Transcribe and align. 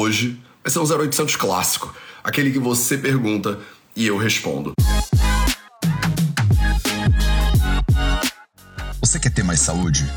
Hoje 0.00 0.40
vai 0.62 0.70
ser 0.70 0.78
um 0.78 0.84
0800 0.84 1.34
clássico, 1.34 1.92
aquele 2.22 2.52
que 2.52 2.58
você 2.60 2.96
pergunta 2.96 3.58
e 3.96 4.06
eu 4.06 4.16
respondo. 4.16 4.72
Você 9.00 9.18
quer 9.18 9.30
ter 9.30 9.42
mais 9.42 9.58
saúde? 9.58 10.08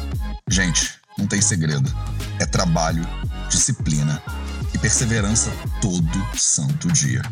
Gente, 0.48 0.94
não 1.18 1.26
tem 1.26 1.42
segredo. 1.42 1.92
É 2.40 2.46
trabalho, 2.46 3.04
disciplina 3.50 4.22
e 4.72 4.78
perseverança 4.78 5.52
todo 5.82 6.38
santo 6.38 6.88
dia. 6.90 7.24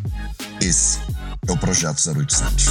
Esse 0.60 1.00
é 1.48 1.52
o 1.52 1.58
Projeto 1.58 2.00
0800. 2.00 2.66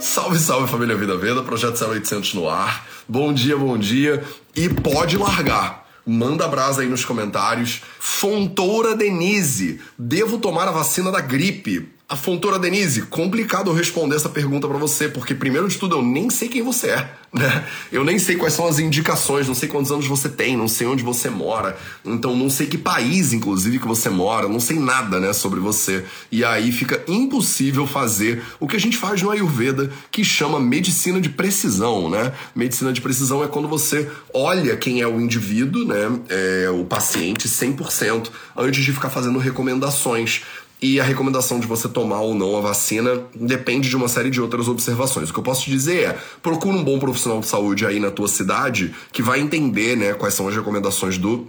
Salve, 0.00 0.38
salve 0.38 0.70
família 0.70 0.96
Vida 0.96 1.18
Veda, 1.18 1.42
Projeto 1.42 1.84
0800 1.84 2.32
no 2.32 2.48
ar. 2.48 2.86
Bom 3.06 3.30
dia, 3.30 3.58
bom 3.58 3.76
dia. 3.76 4.24
E 4.56 4.70
pode 4.70 5.18
largar. 5.18 5.81
Manda 6.06 6.48
brasa 6.48 6.82
aí 6.82 6.88
nos 6.88 7.04
comentários. 7.04 7.82
Fontoura 7.98 8.96
Denise, 8.96 9.80
devo 9.96 10.38
tomar 10.38 10.66
a 10.68 10.72
vacina 10.72 11.10
da 11.10 11.20
gripe? 11.20 11.88
A 12.12 12.16
Fontoura 12.16 12.58
Denise, 12.58 13.00
complicado 13.00 13.72
responder 13.72 14.16
essa 14.16 14.28
pergunta 14.28 14.68
para 14.68 14.76
você, 14.76 15.08
porque 15.08 15.34
primeiro 15.34 15.66
de 15.66 15.78
tudo 15.78 15.96
eu 15.96 16.02
nem 16.02 16.28
sei 16.28 16.46
quem 16.46 16.60
você 16.60 16.88
é, 16.88 17.10
né? 17.32 17.66
Eu 17.90 18.04
nem 18.04 18.18
sei 18.18 18.36
quais 18.36 18.52
são 18.52 18.66
as 18.66 18.78
indicações, 18.78 19.48
não 19.48 19.54
sei 19.54 19.66
quantos 19.66 19.90
anos 19.90 20.06
você 20.06 20.28
tem, 20.28 20.54
não 20.54 20.68
sei 20.68 20.86
onde 20.86 21.02
você 21.02 21.30
mora, 21.30 21.74
então 22.04 22.36
não 22.36 22.50
sei 22.50 22.66
que 22.66 22.76
país, 22.76 23.32
inclusive, 23.32 23.78
que 23.78 23.88
você 23.88 24.10
mora, 24.10 24.46
não 24.46 24.60
sei 24.60 24.78
nada, 24.78 25.18
né, 25.18 25.32
sobre 25.32 25.58
você. 25.58 26.04
E 26.30 26.44
aí 26.44 26.70
fica 26.70 27.02
impossível 27.08 27.86
fazer 27.86 28.42
o 28.60 28.68
que 28.68 28.76
a 28.76 28.80
gente 28.80 28.98
faz 28.98 29.22
no 29.22 29.30
Ayurveda, 29.30 29.90
que 30.10 30.22
chama 30.22 30.60
medicina 30.60 31.18
de 31.18 31.30
precisão, 31.30 32.10
né? 32.10 32.34
Medicina 32.54 32.92
de 32.92 33.00
precisão 33.00 33.42
é 33.42 33.48
quando 33.48 33.68
você 33.68 34.06
olha 34.34 34.76
quem 34.76 35.00
é 35.00 35.06
o 35.06 35.18
indivíduo, 35.18 35.86
né, 35.86 36.20
é, 36.28 36.68
o 36.68 36.84
paciente 36.84 37.48
100%, 37.48 38.28
antes 38.54 38.84
de 38.84 38.92
ficar 38.92 39.08
fazendo 39.08 39.38
recomendações. 39.38 40.42
E 40.82 41.00
a 41.00 41.04
recomendação 41.04 41.60
de 41.60 41.66
você 41.66 41.88
tomar 41.88 42.20
ou 42.22 42.34
não 42.34 42.56
a 42.56 42.60
vacina 42.60 43.22
depende 43.32 43.88
de 43.88 43.94
uma 43.94 44.08
série 44.08 44.30
de 44.30 44.40
outras 44.40 44.66
observações. 44.66 45.30
O 45.30 45.32
que 45.32 45.38
eu 45.38 45.44
posso 45.44 45.62
te 45.62 45.70
dizer 45.70 46.08
é: 46.08 46.18
procura 46.42 46.76
um 46.76 46.82
bom 46.82 46.98
profissional 46.98 47.38
de 47.38 47.46
saúde 47.46 47.86
aí 47.86 48.00
na 48.00 48.10
tua 48.10 48.26
cidade 48.26 48.92
que 49.12 49.22
vai 49.22 49.38
entender 49.38 49.96
né, 49.96 50.12
quais 50.12 50.34
são 50.34 50.48
as 50.48 50.56
recomendações 50.56 51.16
do 51.16 51.46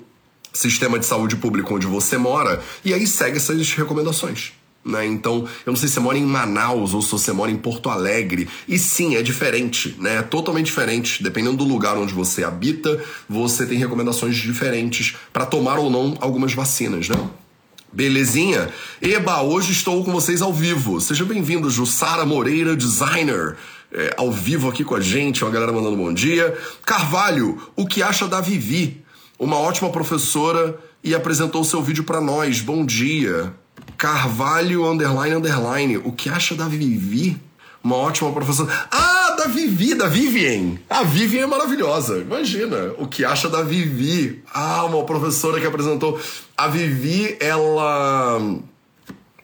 sistema 0.54 1.00
de 1.00 1.08
saúde 1.08 1.36
público 1.36 1.74
onde 1.74 1.88
você 1.88 2.16
mora 2.16 2.62
e 2.86 2.94
aí 2.94 3.08
segue 3.08 3.38
essas 3.38 3.74
recomendações. 3.74 4.54
Né? 4.86 5.08
Então, 5.08 5.48
eu 5.66 5.72
não 5.72 5.76
sei 5.78 5.88
se 5.88 5.96
você 5.96 6.00
mora 6.02 6.18
em 6.18 6.26
Manaus 6.26 6.94
ou 6.94 7.02
se 7.02 7.12
você 7.12 7.32
mora 7.32 7.50
em 7.50 7.56
Porto 7.56 7.90
Alegre. 7.90 8.48
E 8.68 8.78
sim, 8.78 9.16
é 9.16 9.24
diferente, 9.24 9.96
né? 9.98 10.18
É 10.18 10.22
totalmente 10.22 10.66
diferente. 10.66 11.24
Dependendo 11.24 11.58
do 11.58 11.64
lugar 11.64 11.98
onde 11.98 12.14
você 12.14 12.44
habita, 12.44 13.02
você 13.28 13.66
tem 13.66 13.78
recomendações 13.78 14.36
diferentes 14.36 15.16
para 15.32 15.46
tomar 15.46 15.80
ou 15.80 15.90
não 15.90 16.18
algumas 16.20 16.54
vacinas, 16.54 17.08
né? 17.08 17.16
Belezinha? 17.94 18.70
Eba, 19.00 19.44
hoje 19.44 19.72
estou 19.72 20.04
com 20.04 20.12
vocês 20.12 20.42
ao 20.42 20.52
vivo. 20.52 21.00
Seja 21.00 21.24
bem-vindo, 21.24 21.70
Jussara 21.70 22.26
Moreira, 22.26 22.76
designer, 22.76 23.56
é, 23.92 24.16
ao 24.18 24.32
vivo 24.32 24.68
aqui 24.68 24.84
com 24.84 24.96
a 24.96 25.00
gente, 25.00 25.44
uma 25.44 25.52
galera 25.52 25.72
mandando 25.72 25.96
bom 25.96 26.12
dia. 26.12 26.58
Carvalho, 26.84 27.62
o 27.76 27.86
que 27.86 28.02
acha 28.02 28.28
da 28.28 28.42
Vivi? 28.42 29.04
Uma 29.38 29.58
ótima 29.58 29.92
professora 29.92 30.76
e 31.04 31.14
apresentou 31.14 31.64
seu 31.64 31.84
vídeo 31.84 32.04
para 32.04 32.20
nós. 32.20 32.62
Bom 32.62 32.84
dia. 32.84 33.54
Carvalho, 33.96 34.90
underline, 34.90 35.36
underline, 35.36 35.98
o 35.98 36.12
que 36.12 36.30
acha 36.30 36.56
da 36.56 36.68
Vivi? 36.68 37.40
Uma 37.84 37.98
ótima 37.98 38.32
professora. 38.32 38.72
Ah, 38.90 39.23
da 39.34 39.46
Vivi, 39.48 39.94
da 39.96 40.08
Vivien. 40.08 40.80
A 40.90 41.04
Vivien 41.04 41.44
é 41.44 41.48
maravilhosa. 41.48 42.20
Imagina 42.20 42.94
o 42.98 43.08
que 43.08 43.26
acha 43.26 43.50
da 43.50 43.62
Vivi. 43.62 44.44
Ah, 44.54 44.86
uma 44.86 45.04
professora 45.04 45.60
que 45.60 45.68
apresentou. 45.68 46.20
A 46.58 46.68
Vivi, 46.68 47.38
ela. 47.40 48.40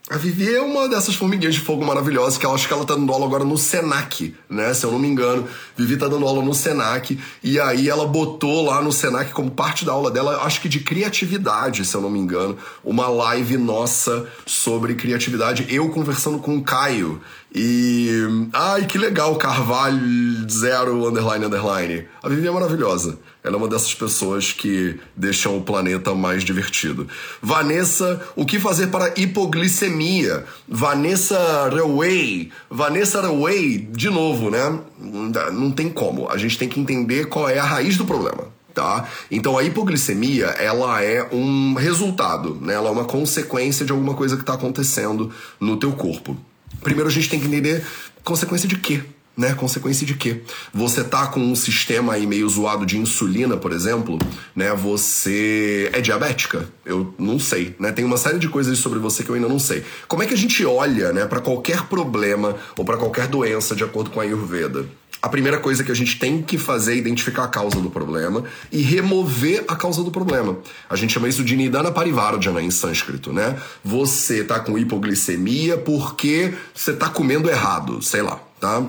A 0.09 0.17
Vivi 0.17 0.55
é 0.55 0.59
uma 0.59 0.89
dessas 0.89 1.13
formiguinhas 1.13 1.53
de 1.53 1.61
fogo 1.61 1.85
maravilhosas 1.85 2.35
que 2.35 2.43
eu 2.43 2.51
acho 2.51 2.67
que 2.67 2.73
ela 2.73 2.83
tá 2.83 2.95
dando 2.95 3.13
aula 3.13 3.27
agora 3.27 3.43
no 3.43 3.55
Senac, 3.55 4.35
né? 4.49 4.73
Se 4.73 4.83
eu 4.83 4.91
não 4.91 4.97
me 4.97 5.07
engano. 5.07 5.47
Vivi 5.77 5.97
tá 5.97 6.07
dando 6.07 6.25
aula 6.25 6.43
no 6.43 6.51
Senac 6.51 7.19
e 7.43 7.59
aí 7.59 7.87
ela 7.87 8.07
botou 8.07 8.65
lá 8.65 8.81
no 8.81 8.91
Senac 8.91 9.31
como 9.31 9.51
parte 9.51 9.85
da 9.85 9.91
aula 9.91 10.09
dela, 10.09 10.41
acho 10.41 10.61
que 10.61 10.67
de 10.67 10.79
criatividade, 10.79 11.85
se 11.85 11.93
eu 11.93 12.01
não 12.01 12.09
me 12.09 12.17
engano, 12.17 12.57
uma 12.83 13.07
live 13.07 13.55
nossa 13.57 14.27
sobre 14.47 14.95
criatividade. 14.95 15.67
Eu 15.69 15.89
conversando 15.89 16.39
com 16.39 16.57
o 16.57 16.63
Caio, 16.63 17.21
e. 17.53 18.09
Ai, 18.53 18.85
que 18.85 18.97
legal, 18.97 19.35
Carvalho 19.35 20.49
zero 20.49 21.07
underline 21.07 21.45
underline. 21.45 22.05
A 22.21 22.29
Vivi 22.29 22.47
é 22.47 22.51
maravilhosa. 22.51 23.17
Ela 23.41 23.55
é 23.55 23.57
uma 23.57 23.69
dessas 23.69 23.93
pessoas 23.93 24.51
que 24.51 24.99
deixam 25.15 25.57
o 25.57 25.61
planeta 25.61 26.13
mais 26.13 26.43
divertido. 26.43 27.07
Vanessa, 27.41 28.21
o 28.35 28.45
que 28.45 28.59
fazer 28.59 28.87
para 28.87 29.13
hipoglicemia? 29.17 30.43
Vanessa 30.67 31.69
Reway. 31.69 32.51
Vanessa 32.69 33.21
Reway, 33.21 33.77
de 33.77 34.09
novo, 34.09 34.49
né? 34.49 34.79
Não 35.53 35.71
tem 35.71 35.89
como. 35.89 36.29
A 36.29 36.37
gente 36.37 36.57
tem 36.57 36.67
que 36.67 36.79
entender 36.79 37.27
qual 37.27 37.47
é 37.47 37.57
a 37.57 37.63
raiz 37.63 37.97
do 37.97 38.05
problema. 38.05 38.59
Tá? 38.73 39.09
Então 39.31 39.57
a 39.57 39.63
hipoglicemia 39.63 40.45
ela 40.45 41.03
é 41.03 41.27
um 41.33 41.73
resultado, 41.73 42.57
né? 42.61 42.75
ela 42.75 42.87
é 42.87 42.91
uma 42.91 43.03
consequência 43.03 43.85
de 43.85 43.91
alguma 43.91 44.13
coisa 44.13 44.35
que 44.35 44.43
está 44.43 44.53
acontecendo 44.53 45.33
no 45.59 45.75
teu 45.75 45.91
corpo. 45.93 46.37
Primeiro 46.81 47.09
a 47.09 47.11
gente 47.11 47.27
tem 47.27 47.39
que 47.39 47.47
entender 47.47 47.83
consequência 48.23 48.69
de 48.69 48.77
quê? 48.77 49.03
Né? 49.39 49.53
Consequência 49.53 50.05
de 50.05 50.15
quê? 50.15 50.41
Você 50.73 51.01
tá 51.01 51.27
com 51.27 51.39
um 51.39 51.55
sistema 51.55 52.11
aí 52.11 52.27
meio 52.27 52.49
zoado 52.49 52.85
de 52.85 52.97
insulina, 52.97 53.55
por 53.55 53.71
exemplo, 53.71 54.19
né? 54.53 54.73
Você 54.73 55.89
é 55.93 56.01
diabética? 56.01 56.67
Eu 56.85 57.13
não 57.17 57.39
sei, 57.39 57.73
né? 57.79 57.93
Tem 57.93 58.03
uma 58.03 58.17
série 58.17 58.37
de 58.37 58.49
coisas 58.49 58.77
sobre 58.79 58.99
você 58.99 59.23
que 59.23 59.29
eu 59.29 59.35
ainda 59.35 59.47
não 59.47 59.57
sei. 59.57 59.85
Como 60.09 60.21
é 60.21 60.25
que 60.25 60.33
a 60.33 60.37
gente 60.37 60.65
olha, 60.65 61.13
né, 61.13 61.25
para 61.25 61.39
qualquer 61.39 61.83
problema 61.83 62.57
ou 62.77 62.83
para 62.83 62.97
qualquer 62.97 63.27
doença 63.27 63.73
de 63.73 63.81
acordo 63.81 64.09
com 64.09 64.19
a 64.19 64.23
Ayurveda? 64.23 64.85
a 65.21 65.27
primeira 65.27 65.57
coisa 65.57 65.83
que 65.83 65.91
a 65.91 65.95
gente 65.95 66.17
tem 66.17 66.41
que 66.41 66.57
fazer 66.57 66.93
é 66.93 66.97
identificar 66.97 67.43
a 67.43 67.47
causa 67.47 67.79
do 67.81 67.89
problema 67.89 68.43
e 68.71 68.81
remover 68.81 69.65
a 69.67 69.75
causa 69.75 70.03
do 70.03 70.11
problema. 70.11 70.57
A 70.89 70.95
gente 70.95 71.13
chama 71.13 71.27
isso 71.27 71.43
de 71.43 71.55
Nidana 71.55 71.91
Parivardhana 71.91 72.61
em 72.61 72.71
sânscrito, 72.71 73.33
né? 73.33 73.57
Você 73.83 74.43
tá 74.43 74.59
com 74.59 74.77
hipoglicemia 74.77 75.77
porque 75.77 76.53
você 76.73 76.93
tá 76.93 77.09
comendo 77.09 77.49
errado, 77.49 78.01
sei 78.01 78.21
lá, 78.21 78.39
tá? 78.59 78.85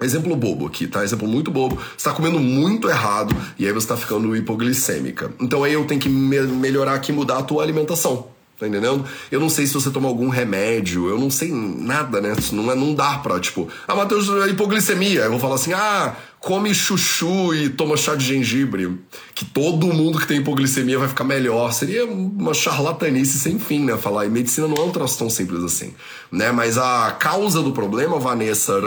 Exemplo 0.00 0.36
bobo 0.36 0.66
aqui, 0.66 0.86
tá? 0.86 1.02
Exemplo 1.02 1.26
muito 1.26 1.50
bobo. 1.50 1.78
Você 1.96 2.08
tá 2.08 2.14
comendo 2.14 2.38
muito 2.38 2.88
errado 2.88 3.34
e 3.58 3.66
aí 3.66 3.72
você 3.72 3.88
tá 3.88 3.96
ficando 3.96 4.36
hipoglicêmica. 4.36 5.32
Então 5.40 5.64
aí 5.64 5.72
eu 5.72 5.84
tenho 5.86 6.00
que 6.00 6.08
me 6.08 6.40
melhorar 6.40 6.94
aqui, 6.94 7.12
mudar 7.12 7.38
a 7.38 7.42
tua 7.42 7.62
alimentação. 7.64 8.28
Tá 8.58 8.66
entendendo? 8.66 9.04
Eu 9.30 9.38
não 9.38 9.48
sei 9.48 9.68
se 9.68 9.74
você 9.74 9.88
toma 9.88 10.08
algum 10.08 10.28
remédio, 10.28 11.08
eu 11.08 11.16
não 11.16 11.30
sei 11.30 11.52
nada, 11.52 12.20
né? 12.20 12.34
Não, 12.50 12.72
é, 12.72 12.74
não 12.74 12.92
dá 12.92 13.18
pra, 13.18 13.38
tipo, 13.38 13.68
ah, 13.86 13.94
Matheus, 13.94 14.28
é 14.28 14.48
hipoglicemia. 14.48 15.22
Eu 15.22 15.30
vou 15.30 15.38
falar 15.38 15.54
assim, 15.54 15.72
ah, 15.72 16.16
come 16.40 16.72
chuchu 16.72 17.54
e 17.54 17.68
toma 17.68 17.96
chá 17.96 18.14
de 18.14 18.24
gengibre, 18.24 18.98
que 19.34 19.44
todo 19.44 19.86
mundo 19.88 20.18
que 20.18 20.26
tem 20.26 20.38
hipoglicemia 20.38 20.98
vai 20.98 21.08
ficar 21.08 21.24
melhor. 21.24 21.72
Seria 21.72 22.04
uma 22.06 22.54
charlatanice 22.54 23.38
sem 23.38 23.58
fim, 23.58 23.84
né? 23.84 23.96
Falar, 23.96 24.26
e 24.26 24.28
medicina 24.28 24.68
não 24.68 24.76
é 24.76 24.82
um 24.82 24.90
troço 24.90 25.18
tão 25.18 25.28
simples 25.28 25.62
assim, 25.64 25.94
né? 26.30 26.52
Mas 26.52 26.78
a 26.78 27.12
causa 27.12 27.62
do 27.62 27.72
problema, 27.72 28.18
Vanessa 28.18 28.80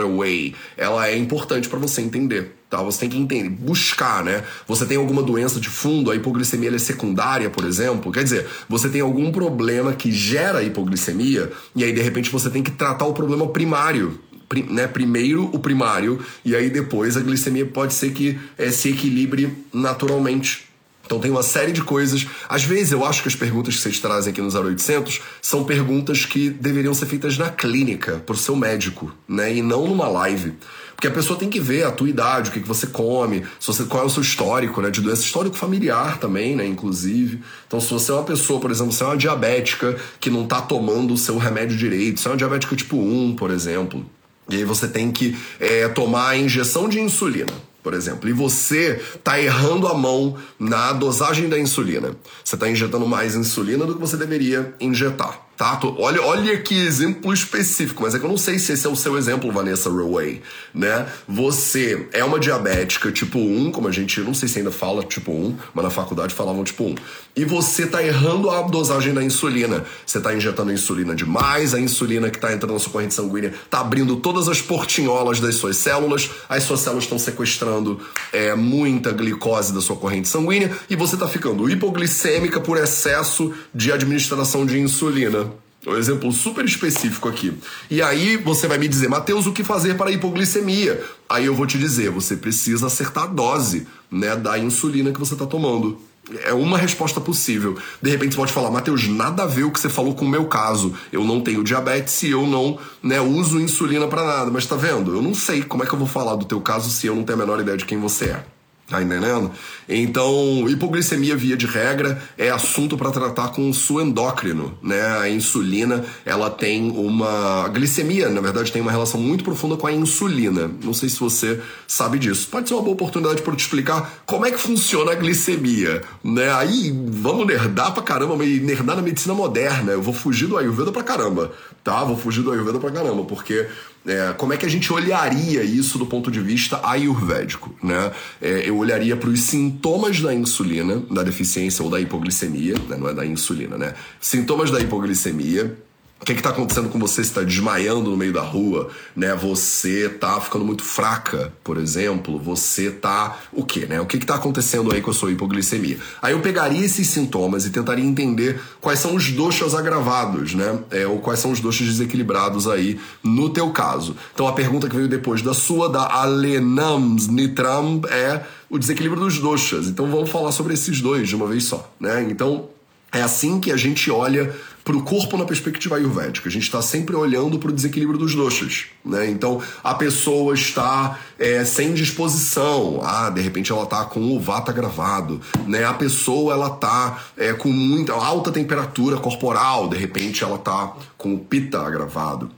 ela 0.76 1.08
é 1.08 1.16
importante 1.16 1.68
para 1.68 1.78
você 1.78 2.00
entender. 2.00 2.56
Tá? 2.72 2.82
Você 2.82 3.00
tem 3.00 3.10
que 3.10 3.18
entender, 3.18 3.50
buscar, 3.50 4.24
né? 4.24 4.44
Você 4.66 4.86
tem 4.86 4.96
alguma 4.96 5.22
doença 5.22 5.60
de 5.60 5.68
fundo, 5.68 6.10
a 6.10 6.16
hipoglicemia 6.16 6.74
é 6.74 6.78
secundária, 6.78 7.50
por 7.50 7.66
exemplo. 7.66 8.10
Quer 8.10 8.24
dizer, 8.24 8.46
você 8.66 8.88
tem 8.88 9.02
algum 9.02 9.30
problema 9.30 9.92
que 9.92 10.10
gera 10.10 10.62
hipoglicemia 10.62 11.52
e 11.76 11.84
aí 11.84 11.92
de 11.92 12.00
repente 12.00 12.30
você 12.30 12.48
tem 12.48 12.62
que 12.62 12.70
tratar 12.70 13.04
o 13.04 13.12
problema 13.12 13.46
primário. 13.46 14.18
Né? 14.54 14.86
Primeiro 14.86 15.44
o 15.52 15.58
primário, 15.58 16.18
e 16.44 16.54
aí 16.54 16.70
depois 16.70 17.16
a 17.16 17.20
glicemia 17.20 17.66
pode 17.66 17.94
ser 17.94 18.12
que 18.12 18.38
é, 18.58 18.70
se 18.70 18.90
equilibre 18.90 19.52
naturalmente. 19.72 20.72
Então 21.04 21.20
tem 21.20 21.30
uma 21.30 21.42
série 21.42 21.72
de 21.72 21.82
coisas. 21.82 22.26
Às 22.48 22.64
vezes 22.64 22.92
eu 22.92 23.04
acho 23.04 23.22
que 23.22 23.28
as 23.28 23.34
perguntas 23.34 23.74
que 23.74 23.82
vocês 23.82 23.98
trazem 23.98 24.32
aqui 24.32 24.40
no 24.40 24.48
0800 24.48 25.20
são 25.40 25.64
perguntas 25.64 26.24
que 26.24 26.48
deveriam 26.48 26.94
ser 26.94 27.06
feitas 27.06 27.36
na 27.36 27.50
clínica, 27.50 28.22
por 28.24 28.36
seu 28.38 28.56
médico, 28.56 29.12
né? 29.28 29.54
E 29.54 29.62
não 29.62 29.86
numa 29.86 30.08
live. 30.08 30.54
Porque 30.94 31.08
a 31.08 31.10
pessoa 31.10 31.38
tem 31.38 31.50
que 31.50 31.58
ver 31.58 31.84
a 31.84 31.90
tua 31.90 32.08
idade, 32.08 32.48
o 32.48 32.52
que, 32.52 32.60
que 32.60 32.68
você 32.68 32.86
come, 32.86 33.44
se 33.58 33.66
você, 33.66 33.84
qual 33.84 34.04
é 34.04 34.06
o 34.06 34.08
seu 34.08 34.22
histórico, 34.22 34.80
né? 34.80 34.88
De 34.88 35.00
doença 35.00 35.22
histórico 35.22 35.56
familiar 35.56 36.18
também, 36.18 36.54
né? 36.54 36.64
Inclusive. 36.64 37.42
Então, 37.66 37.80
se 37.80 37.92
você 37.92 38.12
é 38.12 38.14
uma 38.14 38.22
pessoa, 38.22 38.60
por 38.60 38.70
exemplo, 38.70 38.92
você 38.92 39.02
é 39.02 39.06
uma 39.06 39.16
diabética 39.16 39.96
que 40.20 40.30
não 40.30 40.46
tá 40.46 40.62
tomando 40.62 41.12
o 41.12 41.18
seu 41.18 41.36
remédio 41.38 41.76
direito, 41.76 42.20
você 42.20 42.28
é 42.28 42.30
uma 42.30 42.36
diabética 42.36 42.76
tipo 42.76 42.96
1, 42.96 43.34
por 43.34 43.50
exemplo. 43.50 44.06
E 44.52 44.58
aí 44.58 44.64
você 44.64 44.86
tem 44.86 45.10
que 45.10 45.36
é, 45.58 45.88
tomar 45.88 46.28
a 46.28 46.36
injeção 46.36 46.88
de 46.88 47.00
insulina 47.00 47.52
por 47.82 47.94
exemplo, 47.94 48.28
e 48.28 48.32
você 48.32 49.00
está 49.14 49.40
errando 49.40 49.88
a 49.88 49.94
mão 49.94 50.36
na 50.58 50.92
dosagem 50.92 51.48
da 51.48 51.58
insulina. 51.58 52.14
Você 52.44 52.54
está 52.54 52.70
injetando 52.70 53.06
mais 53.08 53.34
insulina 53.34 53.84
do 53.84 53.94
que 53.94 54.00
você 54.00 54.16
deveria 54.16 54.72
injetar. 54.80 55.40
Tá? 55.62 55.78
Olha, 55.96 56.20
olha 56.22 56.58
que 56.58 56.74
exemplo 56.74 57.32
específico, 57.32 58.02
mas 58.02 58.16
é 58.16 58.18
que 58.18 58.24
eu 58.24 58.28
não 58.28 58.36
sei 58.36 58.58
se 58.58 58.72
esse 58.72 58.84
é 58.84 58.90
o 58.90 58.96
seu 58.96 59.16
exemplo, 59.16 59.52
Vanessa 59.52 59.88
Roway, 59.88 60.42
né? 60.74 61.06
Você 61.28 62.08
é 62.12 62.24
uma 62.24 62.40
diabética 62.40 63.12
tipo 63.12 63.38
1, 63.38 63.70
como 63.70 63.86
a 63.86 63.92
gente, 63.92 64.18
não 64.22 64.34
sei 64.34 64.48
se 64.48 64.58
ainda 64.58 64.72
fala 64.72 65.04
tipo 65.04 65.30
1, 65.30 65.56
mas 65.72 65.84
na 65.84 65.90
faculdade 65.90 66.34
falavam 66.34 66.64
tipo 66.64 66.82
1. 66.82 66.96
E 67.36 67.44
você 67.44 67.86
tá 67.86 68.02
errando 68.02 68.50
a 68.50 68.60
dosagem 68.62 69.14
da 69.14 69.22
insulina. 69.22 69.84
Você 70.04 70.20
tá 70.20 70.34
injetando 70.34 70.72
insulina 70.72 71.14
demais, 71.14 71.74
a 71.74 71.80
insulina 71.80 72.28
que 72.28 72.40
tá 72.40 72.52
entrando 72.52 72.72
na 72.72 72.80
sua 72.80 72.90
corrente 72.90 73.14
sanguínea 73.14 73.54
tá 73.70 73.82
abrindo 73.82 74.16
todas 74.16 74.48
as 74.48 74.60
portinholas 74.60 75.38
das 75.38 75.54
suas 75.54 75.76
células, 75.76 76.28
as 76.48 76.64
suas 76.64 76.80
células 76.80 77.04
estão 77.04 77.20
sequestrando 77.20 78.00
é, 78.32 78.52
muita 78.56 79.12
glicose 79.12 79.72
da 79.72 79.80
sua 79.80 79.94
corrente 79.94 80.26
sanguínea 80.26 80.76
e 80.90 80.96
você 80.96 81.16
tá 81.16 81.28
ficando 81.28 81.70
hipoglicêmica 81.70 82.60
por 82.60 82.76
excesso 82.78 83.54
de 83.72 83.92
administração 83.92 84.66
de 84.66 84.80
insulina. 84.80 85.51
Um 85.86 85.96
exemplo 85.96 86.30
super 86.30 86.64
específico 86.64 87.28
aqui. 87.28 87.52
E 87.90 88.00
aí 88.00 88.36
você 88.36 88.68
vai 88.68 88.78
me 88.78 88.86
dizer, 88.86 89.08
Mateus, 89.08 89.46
o 89.46 89.52
que 89.52 89.64
fazer 89.64 89.96
para 89.96 90.10
a 90.10 90.12
hipoglicemia? 90.12 91.02
Aí 91.28 91.46
eu 91.46 91.54
vou 91.54 91.66
te 91.66 91.76
dizer, 91.76 92.10
você 92.10 92.36
precisa 92.36 92.86
acertar 92.86 93.24
a 93.24 93.26
dose 93.26 93.86
né, 94.10 94.36
da 94.36 94.56
insulina 94.58 95.10
que 95.10 95.18
você 95.18 95.32
está 95.34 95.44
tomando. 95.44 95.98
É 96.44 96.52
uma 96.52 96.78
resposta 96.78 97.20
possível. 97.20 97.76
De 98.00 98.10
repente 98.10 98.30
você 98.32 98.36
pode 98.36 98.52
falar, 98.52 98.70
Mateus, 98.70 99.08
nada 99.08 99.42
a 99.42 99.46
ver 99.46 99.64
o 99.64 99.72
que 99.72 99.80
você 99.80 99.88
falou 99.88 100.14
com 100.14 100.24
o 100.24 100.28
meu 100.28 100.44
caso. 100.44 100.94
Eu 101.10 101.24
não 101.24 101.40
tenho 101.40 101.64
diabetes 101.64 102.22
e 102.22 102.30
eu 102.30 102.46
não 102.46 102.78
né, 103.02 103.20
uso 103.20 103.60
insulina 103.60 104.06
para 104.06 104.24
nada. 104.24 104.50
Mas 104.52 104.66
tá 104.66 104.76
vendo? 104.76 105.16
Eu 105.16 105.20
não 105.20 105.34
sei 105.34 105.64
como 105.64 105.82
é 105.82 105.86
que 105.86 105.92
eu 105.92 105.98
vou 105.98 106.06
falar 106.06 106.36
do 106.36 106.44
teu 106.44 106.60
caso 106.60 106.90
se 106.90 107.08
eu 107.08 107.16
não 107.16 107.24
tenho 107.24 107.40
a 107.40 107.44
menor 107.44 107.60
ideia 107.60 107.76
de 107.76 107.84
quem 107.84 107.98
você 107.98 108.26
é. 108.26 108.44
Tá 108.92 109.02
entendendo? 109.02 109.50
Então, 109.88 110.68
hipoglicemia, 110.68 111.34
via 111.34 111.56
de 111.56 111.64
regra, 111.64 112.22
é 112.36 112.50
assunto 112.50 112.94
para 112.94 113.10
tratar 113.10 113.48
com 113.48 113.70
o 113.70 113.72
seu 113.72 114.02
endócrino, 114.02 114.76
né? 114.82 115.00
A 115.16 115.30
insulina, 115.30 116.04
ela 116.26 116.50
tem 116.50 116.90
uma. 116.90 117.64
A 117.64 117.68
glicemia, 117.68 118.28
na 118.28 118.42
verdade, 118.42 118.70
tem 118.70 118.82
uma 118.82 118.90
relação 118.90 119.18
muito 119.18 119.42
profunda 119.42 119.78
com 119.78 119.86
a 119.86 119.92
insulina. 119.92 120.70
Não 120.84 120.92
sei 120.92 121.08
se 121.08 121.18
você 121.18 121.58
sabe 121.88 122.18
disso. 122.18 122.48
Pode 122.50 122.68
ser 122.68 122.74
uma 122.74 122.82
boa 122.82 122.92
oportunidade 122.92 123.40
para 123.40 123.54
eu 123.54 123.56
te 123.56 123.60
explicar 123.60 124.22
como 124.26 124.44
é 124.44 124.50
que 124.50 124.58
funciona 124.58 125.12
a 125.12 125.14
glicemia, 125.14 126.02
né? 126.22 126.52
Aí, 126.52 126.94
vamos 127.08 127.46
nerdar 127.46 127.94
pra 127.94 128.02
caramba, 128.02 128.36
nerdar 128.36 128.96
na 128.96 129.00
medicina 129.00 129.32
moderna. 129.32 129.92
Eu 129.92 130.02
vou 130.02 130.12
fugir 130.12 130.48
do 130.48 130.58
Ayurveda 130.58 130.92
pra 130.92 131.02
caramba, 131.02 131.50
tá? 131.82 132.04
Vou 132.04 132.18
fugir 132.18 132.42
do 132.42 132.52
Ayurveda 132.52 132.78
pra 132.78 132.90
caramba, 132.90 133.24
porque 133.24 133.66
é, 134.06 134.34
como 134.36 134.52
é 134.52 134.56
que 134.56 134.66
a 134.66 134.68
gente 134.68 134.92
olharia 134.92 135.62
isso 135.62 135.98
do 135.98 136.06
ponto 136.06 136.30
de 136.30 136.40
vista 136.40 136.80
ayurvédico? 136.82 137.74
Né? 137.82 138.12
É, 138.40 138.68
eu 138.68 138.76
olharia 138.76 139.16
para 139.16 139.28
os 139.28 139.42
sintomas 139.42 140.20
da 140.20 140.34
insulina, 140.34 141.02
da 141.10 141.22
deficiência 141.22 141.84
ou 141.84 141.90
da 141.90 142.00
hipoglicemia, 142.00 142.74
né? 142.88 142.96
não 142.98 143.08
é 143.08 143.14
da 143.14 143.24
insulina, 143.24 143.78
né? 143.78 143.94
Sintomas 144.20 144.70
da 144.70 144.80
hipoglicemia 144.80 145.76
o 146.22 146.24
que 146.24 146.32
está 146.34 146.50
acontecendo 146.50 146.88
com 146.88 147.00
você? 147.00 147.16
Você 147.16 147.22
está 147.22 147.42
desmaiando 147.42 148.08
no 148.08 148.16
meio 148.16 148.32
da 148.32 148.42
rua, 148.42 148.90
né? 149.14 149.34
Você 149.34 150.06
está 150.06 150.40
ficando 150.40 150.64
muito 150.64 150.84
fraca, 150.84 151.52
por 151.64 151.76
exemplo. 151.76 152.38
Você 152.38 152.86
está 152.86 153.40
o 153.52 153.64
quê, 153.64 153.86
né? 153.86 154.00
O 154.00 154.06
que 154.06 154.16
está 154.16 154.36
acontecendo 154.36 154.94
aí 154.94 155.00
com 155.00 155.10
a 155.10 155.14
sua 155.14 155.32
hipoglicemia? 155.32 155.98
Aí 156.22 156.32
eu 156.32 156.40
pegaria 156.40 156.84
esses 156.84 157.08
sintomas 157.08 157.66
e 157.66 157.70
tentaria 157.70 158.04
entender 158.04 158.60
quais 158.80 159.00
são 159.00 159.16
os 159.16 159.32
doxas 159.32 159.74
agravados, 159.74 160.54
né? 160.54 160.78
É, 160.92 161.08
ou 161.08 161.18
quais 161.18 161.40
são 161.40 161.50
os 161.50 161.58
doxas 161.58 161.88
desequilibrados 161.88 162.68
aí 162.68 163.00
no 163.20 163.50
teu 163.50 163.70
caso. 163.70 164.16
Então 164.32 164.46
a 164.46 164.52
pergunta 164.52 164.88
que 164.88 164.94
veio 164.94 165.08
depois 165.08 165.42
da 165.42 165.52
sua, 165.52 165.88
da 165.88 166.06
Alenams 166.06 167.26
Nitram, 167.26 168.00
é 168.08 168.44
o 168.70 168.78
desequilíbrio 168.78 169.20
dos 169.20 169.40
doxas. 169.40 169.88
Então 169.88 170.08
vamos 170.08 170.30
falar 170.30 170.52
sobre 170.52 170.74
esses 170.74 171.00
dois 171.00 171.28
de 171.28 171.34
uma 171.34 171.48
vez 171.48 171.64
só, 171.64 171.92
né? 171.98 172.24
Então 172.30 172.68
é 173.12 173.20
assim 173.22 173.60
que 173.60 173.70
a 173.70 173.76
gente 173.76 174.10
olha 174.10 174.54
para 174.84 174.96
o 174.96 175.02
corpo 175.02 175.36
na 175.36 175.44
perspectiva 175.44 175.96
ayurvédica. 175.96 176.48
A 176.48 176.52
gente 176.52 176.64
está 176.64 176.82
sempre 176.82 177.14
olhando 177.14 177.58
para 177.58 177.70
o 177.70 177.72
desequilíbrio 177.72 178.18
dos 178.18 178.34
doshas. 178.34 178.86
Né? 179.04 179.30
Então, 179.30 179.60
a 179.82 179.94
pessoa 179.94 180.54
está 180.54 181.18
é, 181.38 181.64
sem 181.64 181.94
disposição. 181.94 183.00
Ah, 183.02 183.30
de 183.30 183.40
repente 183.40 183.70
ela 183.70 183.84
está 183.84 184.04
com 184.04 184.20
o 184.36 184.40
vata 184.40 184.72
gravado. 184.72 185.40
Né? 185.66 185.84
A 185.84 185.94
pessoa 185.94 186.54
ela 186.54 186.68
está 186.68 187.22
é, 187.36 187.52
com 187.52 187.68
muita 187.68 188.12
alta 188.12 188.50
temperatura 188.50 189.18
corporal. 189.18 189.88
De 189.88 189.96
repente 189.96 190.42
ela 190.42 190.56
está 190.56 190.94
com 191.16 191.34
o 191.34 191.38
pita 191.38 191.80
agravado 191.80 192.50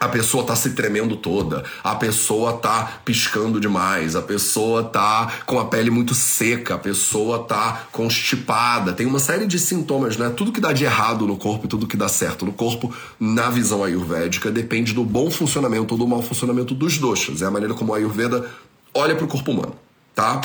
a 0.00 0.08
pessoa 0.08 0.42
tá 0.42 0.56
se 0.56 0.70
tremendo 0.70 1.14
toda, 1.14 1.62
a 1.84 1.94
pessoa 1.94 2.54
tá 2.54 3.00
piscando 3.04 3.60
demais, 3.60 4.16
a 4.16 4.22
pessoa 4.22 4.82
tá 4.82 5.30
com 5.44 5.60
a 5.60 5.66
pele 5.66 5.90
muito 5.90 6.14
seca, 6.14 6.76
a 6.76 6.78
pessoa 6.78 7.40
tá 7.40 7.82
constipada, 7.92 8.94
tem 8.94 9.06
uma 9.06 9.18
série 9.18 9.46
de 9.46 9.58
sintomas, 9.58 10.16
né? 10.16 10.30
Tudo 10.30 10.52
que 10.52 10.60
dá 10.60 10.72
de 10.72 10.84
errado 10.84 11.26
no 11.26 11.36
corpo 11.36 11.66
e 11.66 11.68
tudo 11.68 11.86
que 11.86 11.98
dá 11.98 12.08
certo 12.08 12.46
no 12.46 12.52
corpo, 12.52 12.90
na 13.20 13.50
visão 13.50 13.84
ayurvédica, 13.84 14.50
depende 14.50 14.94
do 14.94 15.04
bom 15.04 15.30
funcionamento 15.30 15.92
ou 15.92 15.98
do 15.98 16.08
mau 16.08 16.22
funcionamento 16.22 16.74
dos 16.74 16.96
doshas. 16.96 17.42
É 17.42 17.44
a 17.44 17.50
maneira 17.50 17.74
como 17.74 17.92
a 17.92 17.98
ayurveda 17.98 18.48
olha 18.94 19.14
para 19.14 19.26
o 19.26 19.28
corpo 19.28 19.50
humano, 19.50 19.74
tá? 20.14 20.40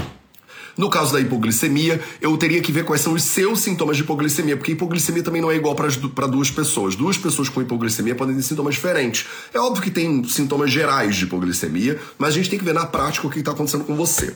No 0.78 0.90
caso 0.90 1.14
da 1.14 1.22
hipoglicemia, 1.22 2.02
eu 2.20 2.36
teria 2.38 2.62
que 2.62 2.72
ver 2.72 2.84
quais 2.84 3.02
são 3.02 3.14
os 3.14 3.24
seus 3.24 3.62
sintomas 3.62 3.96
de 3.96 4.04
hipoglicemia, 4.04 4.58
porque 4.58 4.74
hipoglicemia 4.74 5.24
também 5.24 5.42
não 5.42 5.50
é 5.50 5.56
igual 5.56 5.74
para 5.74 6.28
duas 6.28 6.52
pessoas. 6.52 6.96
Duas 6.96 7.18
pessoas 7.18 7.48
com 7.48 7.62
hipoglicemia 7.62 8.14
podem 8.14 8.36
ter 8.36 8.42
sintomas 8.42 8.76
diferentes. 8.76 9.26
É 9.54 9.60
óbvio 9.60 9.82
que 9.82 9.92
tem 9.92 10.24
sintomas 10.26 10.70
gerais 10.70 11.16
de 11.16 11.24
hipoglicemia, 11.24 12.00
mas 12.18 12.30
a 12.30 12.38
gente 12.38 12.50
tem 12.50 12.60
que 12.60 12.66
ver 12.66 12.74
na 12.74 12.86
prática 12.86 13.26
o 13.26 13.30
que 13.30 13.40
está 13.40 13.52
acontecendo 13.52 13.86
com 13.86 13.96
você. 13.96 14.36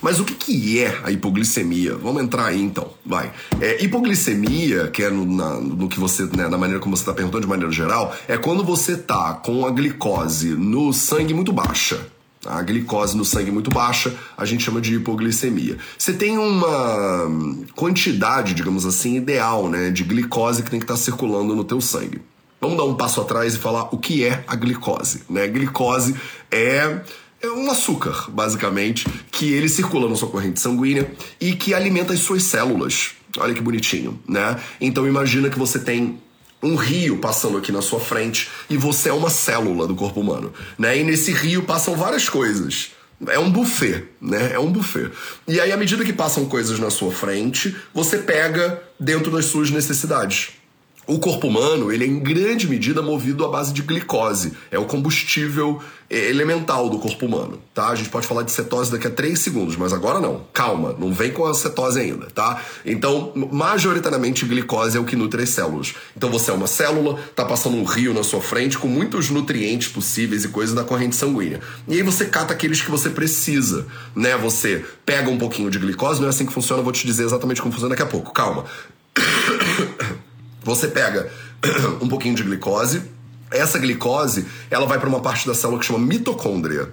Mas 0.00 0.18
o 0.18 0.24
que, 0.24 0.34
que 0.34 0.80
é 0.80 0.98
a 1.04 1.12
hipoglicemia? 1.12 1.94
Vamos 1.94 2.22
entrar 2.22 2.46
aí 2.46 2.60
então, 2.60 2.90
vai. 3.06 3.30
É, 3.60 3.84
hipoglicemia, 3.84 4.88
que 4.88 5.04
é 5.04 5.10
no, 5.10 5.24
na, 5.24 5.60
no 5.60 5.88
que 5.88 6.00
você, 6.00 6.24
né, 6.24 6.48
na 6.48 6.58
maneira 6.58 6.80
como 6.80 6.96
você 6.96 7.02
está 7.02 7.14
perguntando 7.14 7.42
de 7.42 7.48
maneira 7.48 7.70
geral, 7.70 8.12
é 8.26 8.36
quando 8.36 8.64
você 8.64 8.96
tá 8.96 9.34
com 9.34 9.64
a 9.64 9.70
glicose 9.70 10.48
no 10.56 10.92
sangue 10.92 11.32
muito 11.32 11.52
baixa 11.52 12.11
a 12.46 12.62
glicose 12.62 13.16
no 13.16 13.24
sangue 13.24 13.50
muito 13.50 13.70
baixa, 13.70 14.14
a 14.36 14.44
gente 14.44 14.64
chama 14.64 14.80
de 14.80 14.94
hipoglicemia. 14.94 15.78
Você 15.96 16.12
tem 16.12 16.38
uma 16.38 17.30
quantidade, 17.74 18.54
digamos 18.54 18.84
assim, 18.84 19.16
ideal, 19.16 19.68
né, 19.68 19.90
de 19.90 20.02
glicose 20.02 20.62
que 20.62 20.70
tem 20.70 20.80
que 20.80 20.84
estar 20.84 20.94
tá 20.94 21.00
circulando 21.00 21.54
no 21.54 21.64
teu 21.64 21.80
sangue. 21.80 22.20
Vamos 22.60 22.76
dar 22.76 22.84
um 22.84 22.94
passo 22.94 23.20
atrás 23.20 23.54
e 23.54 23.58
falar 23.58 23.88
o 23.92 23.98
que 23.98 24.24
é 24.24 24.44
a 24.46 24.54
glicose, 24.54 25.22
né? 25.28 25.48
Glicose 25.48 26.14
é 26.48 27.02
é 27.42 27.50
um 27.50 27.68
açúcar, 27.72 28.30
basicamente, 28.30 29.04
que 29.32 29.52
ele 29.52 29.68
circula 29.68 30.08
na 30.08 30.14
sua 30.14 30.28
corrente 30.28 30.60
sanguínea 30.60 31.10
e 31.40 31.56
que 31.56 31.74
alimenta 31.74 32.12
as 32.12 32.20
suas 32.20 32.44
células. 32.44 33.14
Olha 33.36 33.52
que 33.52 33.60
bonitinho, 33.60 34.20
né? 34.28 34.60
Então 34.80 35.08
imagina 35.08 35.50
que 35.50 35.58
você 35.58 35.80
tem 35.80 36.20
um 36.62 36.76
rio 36.76 37.18
passando 37.18 37.58
aqui 37.58 37.72
na 37.72 37.82
sua 37.82 37.98
frente 37.98 38.48
e 38.70 38.76
você 38.76 39.08
é 39.08 39.12
uma 39.12 39.30
célula 39.30 39.86
do 39.86 39.94
corpo 39.94 40.20
humano, 40.20 40.52
né? 40.78 40.96
E 40.98 41.02
nesse 41.02 41.32
rio 41.32 41.64
passam 41.64 41.96
várias 41.96 42.28
coisas. 42.28 42.92
É 43.28 43.38
um 43.38 43.50
buffet, 43.50 44.04
né? 44.20 44.52
É 44.52 44.58
um 44.58 44.70
buffet. 44.70 45.10
E 45.46 45.60
aí, 45.60 45.70
à 45.70 45.76
medida 45.76 46.04
que 46.04 46.12
passam 46.12 46.46
coisas 46.46 46.78
na 46.78 46.90
sua 46.90 47.12
frente, 47.12 47.76
você 47.94 48.18
pega 48.18 48.82
dentro 48.98 49.30
das 49.30 49.46
suas 49.46 49.70
necessidades. 49.70 50.50
O 51.04 51.18
corpo 51.18 51.48
humano, 51.48 51.90
ele 51.90 52.04
é 52.04 52.06
em 52.06 52.20
grande 52.20 52.68
medida 52.68 53.02
movido 53.02 53.44
à 53.44 53.48
base 53.48 53.72
de 53.72 53.82
glicose. 53.82 54.52
É 54.70 54.78
o 54.78 54.84
combustível 54.84 55.82
é, 56.08 56.30
elemental 56.30 56.88
do 56.88 56.98
corpo 56.98 57.26
humano, 57.26 57.60
tá? 57.74 57.88
A 57.88 57.94
gente 57.96 58.08
pode 58.08 58.24
falar 58.24 58.44
de 58.44 58.52
cetose 58.52 58.92
daqui 58.92 59.08
a 59.08 59.10
3 59.10 59.36
segundos, 59.36 59.76
mas 59.76 59.92
agora 59.92 60.20
não. 60.20 60.42
Calma, 60.52 60.94
não 60.96 61.12
vem 61.12 61.32
com 61.32 61.44
a 61.44 61.54
cetose 61.54 61.98
ainda, 61.98 62.26
tá? 62.26 62.62
Então, 62.86 63.32
majoritariamente, 63.50 64.44
glicose 64.44 64.96
é 64.96 65.00
o 65.00 65.04
que 65.04 65.16
nutre 65.16 65.42
as 65.42 65.48
células. 65.48 65.92
Então, 66.16 66.30
você 66.30 66.52
é 66.52 66.54
uma 66.54 66.68
célula, 66.68 67.18
tá 67.34 67.44
passando 67.44 67.76
um 67.76 67.84
rio 67.84 68.14
na 68.14 68.22
sua 68.22 68.40
frente 68.40 68.78
com 68.78 68.86
muitos 68.86 69.28
nutrientes 69.28 69.88
possíveis 69.88 70.44
e 70.44 70.48
coisas 70.48 70.72
da 70.72 70.84
corrente 70.84 71.16
sanguínea. 71.16 71.60
E 71.88 71.94
aí 71.94 72.02
você 72.02 72.26
cata 72.26 72.52
aqueles 72.52 72.80
que 72.80 72.90
você 72.92 73.10
precisa, 73.10 73.86
né? 74.14 74.36
Você 74.36 74.84
pega 75.04 75.28
um 75.28 75.38
pouquinho 75.38 75.68
de 75.68 75.80
glicose, 75.80 76.20
não 76.20 76.28
é 76.28 76.30
assim 76.30 76.46
que 76.46 76.52
funciona, 76.52 76.78
eu 76.78 76.84
vou 76.84 76.92
te 76.92 77.04
dizer 77.04 77.24
exatamente 77.24 77.60
como 77.60 77.72
funciona 77.72 77.96
daqui 77.96 78.02
a 78.02 78.10
pouco. 78.10 78.32
Calma. 78.32 78.64
Você 80.64 80.88
pega 80.88 81.30
um 82.00 82.08
pouquinho 82.08 82.34
de 82.34 82.42
glicose, 82.42 83.02
essa 83.50 83.78
glicose, 83.78 84.46
ela 84.70 84.86
vai 84.86 84.98
para 84.98 85.08
uma 85.08 85.20
parte 85.20 85.46
da 85.46 85.54
célula 85.54 85.78
que 85.78 85.86
chama 85.86 85.98
mitocôndria. 85.98 86.90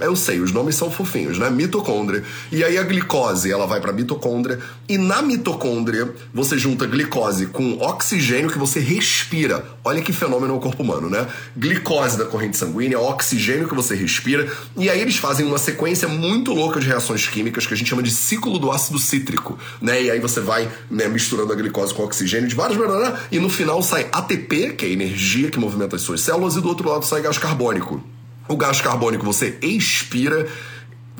Eu 0.00 0.16
sei, 0.16 0.40
os 0.40 0.52
nomes 0.52 0.74
são 0.74 0.90
fofinhos, 0.90 1.38
né? 1.38 1.50
Mitocôndria. 1.50 2.24
E 2.50 2.64
aí 2.64 2.78
a 2.78 2.82
glicose, 2.82 3.50
ela 3.50 3.66
vai 3.66 3.80
para 3.80 3.92
mitocôndria 3.92 4.58
e 4.88 4.96
na 4.96 5.22
mitocôndria 5.22 6.12
você 6.32 6.58
junta 6.58 6.86
glicose 6.86 7.46
com 7.46 7.78
oxigênio 7.78 8.50
que 8.50 8.58
você 8.58 8.80
respira. 8.80 9.64
Olha 9.84 10.00
que 10.02 10.12
fenômeno 10.12 10.54
no 10.54 10.60
corpo 10.60 10.82
humano, 10.82 11.08
né? 11.08 11.26
Glicose 11.56 12.18
da 12.18 12.24
corrente 12.24 12.56
sanguínea, 12.56 12.98
oxigênio 12.98 13.68
que 13.68 13.74
você 13.74 13.94
respira. 13.94 14.50
E 14.76 14.88
aí 14.88 15.00
eles 15.00 15.16
fazem 15.16 15.46
uma 15.46 15.58
sequência 15.58 16.08
muito 16.08 16.52
louca 16.52 16.80
de 16.80 16.86
reações 16.86 17.26
químicas 17.26 17.66
que 17.66 17.74
a 17.74 17.76
gente 17.76 17.88
chama 17.88 18.02
de 18.02 18.10
ciclo 18.10 18.58
do 18.58 18.70
ácido 18.70 18.98
cítrico, 18.98 19.58
né? 19.80 20.02
E 20.02 20.10
aí 20.10 20.20
você 20.20 20.40
vai 20.40 20.70
né, 20.90 21.08
misturando 21.08 21.52
a 21.52 21.56
glicose 21.56 21.94
com 21.94 22.02
oxigênio 22.02 22.48
de 22.48 22.54
várias 22.54 22.78
maneiras 22.78 23.20
e 23.30 23.38
no 23.38 23.48
final 23.48 23.82
sai 23.82 24.08
ATP, 24.12 24.74
que 24.74 24.84
é 24.84 24.88
a 24.88 24.92
energia 24.92 25.50
que 25.50 25.58
movimenta 25.58 25.96
as 25.96 26.02
suas 26.02 26.20
células, 26.20 26.56
e 26.56 26.60
do 26.60 26.68
outro 26.68 26.88
lado 26.88 27.04
sai 27.04 27.22
gás 27.22 27.38
carbônico. 27.38 28.02
O 28.50 28.56
gás 28.56 28.80
carbônico 28.80 29.24
você 29.24 29.56
expira 29.62 30.48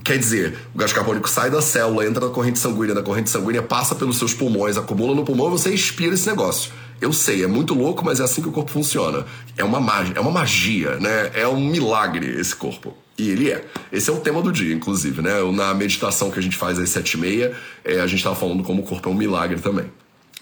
Quer 0.03 0.19
dizer, 0.19 0.59
o 0.75 0.79
gás 0.79 0.93
carbônico 0.93 1.29
sai 1.29 1.49
da 1.51 1.63
célula, 1.63 2.05
entra 2.05 2.27
na 2.27 2.33
corrente 2.33 2.59
sanguínea, 2.59 2.95
da 2.95 3.03
corrente 3.03 3.31
sanguínea 3.31 3.63
passa 3.63 3.95
pelos 3.95 4.17
seus 4.19 4.35
pulmões, 4.35 4.77
acumula 4.77 5.15
no 5.15 5.25
pulmão 5.25 5.47
e 5.47 5.51
você 5.51 5.73
expira 5.73 6.15
esse 6.15 6.29
negócio. 6.29 6.73
Eu 7.01 7.13
sei, 7.13 7.45
é 7.45 7.47
muito 7.47 7.73
louco, 7.73 8.05
mas 8.05 8.19
é 8.19 8.25
assim 8.25 8.43
que 8.43 8.49
o 8.49 8.53
corpo 8.53 8.73
funciona. 8.73 9.27
É 9.57 9.63
uma 9.63 9.79
magia, 9.79 10.15
é 10.17 10.21
uma 10.21 10.31
magia, 10.31 10.97
né? 10.97 11.31
É 11.35 11.47
um 11.47 11.61
milagre 11.61 12.27
esse 12.41 12.57
corpo. 12.57 12.97
E 13.17 13.31
ele 13.31 13.51
é. 13.51 13.65
Esse 13.93 14.11
é 14.11 14.13
o 14.13 14.17
tema 14.17 14.43
do 14.43 14.51
dia, 14.51 14.75
inclusive, 14.75 15.23
né? 15.23 15.35
Na 15.53 15.73
meditação 15.73 16.31
que 16.31 16.39
a 16.39 16.43
gente 16.43 16.57
faz 16.57 16.79
às 16.79 16.91
sete 16.91 17.15
e 17.15 17.21
meia, 17.21 17.55
é, 17.85 18.01
a 18.01 18.07
gente 18.07 18.19
estava 18.19 18.35
falando 18.35 18.65
como 18.65 18.83
o 18.83 18.85
corpo 18.85 19.09
é 19.09 19.13
um 19.13 19.15
milagre 19.15 19.61
também. 19.61 19.87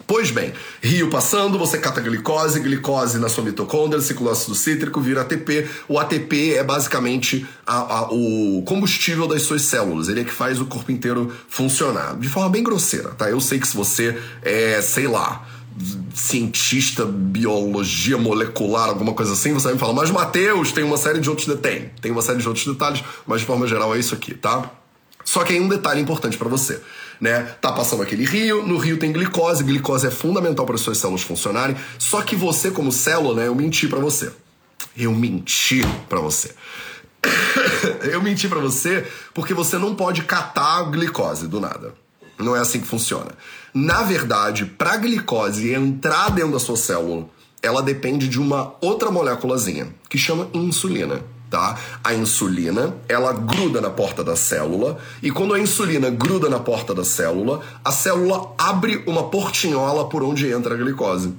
Pois 0.07 0.31
bem, 0.31 0.53
rio 0.81 1.11
passando, 1.11 1.59
você 1.59 1.77
cata 1.77 2.01
glicose, 2.01 2.61
glicose 2.61 3.19
na 3.19 3.29
sua 3.29 3.45
mitocôndria, 3.45 4.01
ciclo 4.01 4.31
ácido 4.31 4.55
cítrico, 4.55 5.01
vira 5.01 5.23
ATP. 5.23 5.69
O 5.89 5.99
ATP 5.99 6.55
é 6.55 6.63
basicamente 6.63 7.47
a, 7.67 7.77
a, 7.77 8.03
o 8.11 8.63
combustível 8.63 9.27
das 9.27 9.43
suas 9.43 9.63
células, 9.63 10.09
ele 10.09 10.21
é 10.21 10.25
que 10.25 10.33
faz 10.33 10.61
o 10.61 10.67
corpo 10.67 10.91
inteiro 10.93 11.33
funcionar. 11.49 12.17
De 12.17 12.29
forma 12.29 12.49
bem 12.49 12.63
grosseira, 12.63 13.11
tá? 13.11 13.29
Eu 13.29 13.41
sei 13.41 13.59
que 13.59 13.69
se 13.69 13.77
você 13.77 14.17
é, 14.43 14.81
sei 14.81 15.07
lá, 15.07 15.47
cientista, 16.15 17.05
biologia 17.05 18.17
molecular, 18.17 18.89
alguma 18.89 19.13
coisa 19.13 19.33
assim, 19.33 19.53
você 19.53 19.65
vai 19.65 19.75
me 19.75 19.79
falar, 19.81 19.93
mas 19.93 20.11
Mateus, 20.11 20.73
tem 20.73 20.85
uma 20.85 20.97
série 20.97 21.21
de 21.21 21.29
outros 21.29 21.47
detalhes. 21.47 21.91
Tem 22.01 22.11
uma 22.11 22.23
série 22.23 22.39
de 22.39 22.49
outros 22.49 22.67
detalhes, 22.67 23.03
mas 23.27 23.41
de 23.41 23.47
forma 23.47 23.67
geral 23.67 23.95
é 23.95 23.99
isso 23.99 24.15
aqui, 24.15 24.35
tá? 24.35 24.71
Só 25.25 25.45
que 25.45 25.53
aí 25.53 25.61
um 25.61 25.69
detalhe 25.69 26.01
importante 26.01 26.39
para 26.39 26.49
você 26.49 26.81
né? 27.21 27.43
Tá 27.61 27.73
passando 27.73 28.03
aquele 28.03 28.25
rio, 28.25 28.67
no 28.67 28.77
rio 28.79 28.97
tem 28.97 29.13
glicose, 29.13 29.65
glicose 29.65 30.07
é 30.07 30.11
fundamental 30.11 30.65
para 30.65 30.75
as 30.75 30.81
suas 30.81 30.99
células 30.99 31.23
funcionarem. 31.23 31.77
Só 31.99 32.23
que 32.23 32.37
você, 32.37 32.71
como 32.71 32.93
célula, 32.93 33.43
né, 33.43 33.49
eu 33.49 33.55
menti 33.55 33.89
para 33.89 33.99
você. 33.99 34.33
Eu 34.97 35.13
menti 35.13 35.83
para 36.09 36.21
você. 36.21 36.55
eu 38.11 38.23
menti 38.23 38.49
para 38.49 38.61
você 38.61 39.07
porque 39.35 39.53
você 39.53 39.77
não 39.79 39.95
pode 39.95 40.23
catar 40.23 40.79
a 40.79 40.83
glicose 40.85 41.49
do 41.49 41.61
nada. 41.61 41.95
Não 42.39 42.55
é 42.55 42.61
assim 42.61 42.81
que 42.81 42.87
funciona. 42.87 43.33
Na 43.75 44.03
verdade, 44.03 44.65
para 44.65 44.93
a 44.93 44.97
glicose 44.97 45.73
entrar 45.73 46.31
dentro 46.31 46.53
da 46.53 46.61
sua 46.61 46.77
célula, 46.77 47.29
ela 47.61 47.83
depende 47.83 48.29
de 48.29 48.41
uma 48.41 48.75
outra 48.81 49.11
moléculazinha 49.11 49.89
que 50.09 50.17
chama 50.17 50.49
insulina 50.55 51.23
tá? 51.51 51.79
A 52.03 52.15
insulina, 52.15 52.95
ela 53.09 53.33
gruda 53.33 53.81
na 53.81 53.91
porta 53.91 54.23
da 54.23 54.37
célula 54.37 54.99
e 55.23 55.31
quando 55.31 55.55
a 55.55 55.61
insulina 55.61 56.11
gruda 56.11 56.49
na 56.49 56.59
porta 56.59 56.95
da 56.95 57.05
célula, 57.05 57.61
a 57.85 57.91
célula 57.91 58.53
abre 58.59 59.03
uma 59.07 59.25
portinhola 59.25 60.09
por 60.09 60.23
onde 60.23 60.51
entra 60.51 60.75
a 60.75 60.79
glicose. 60.79 61.35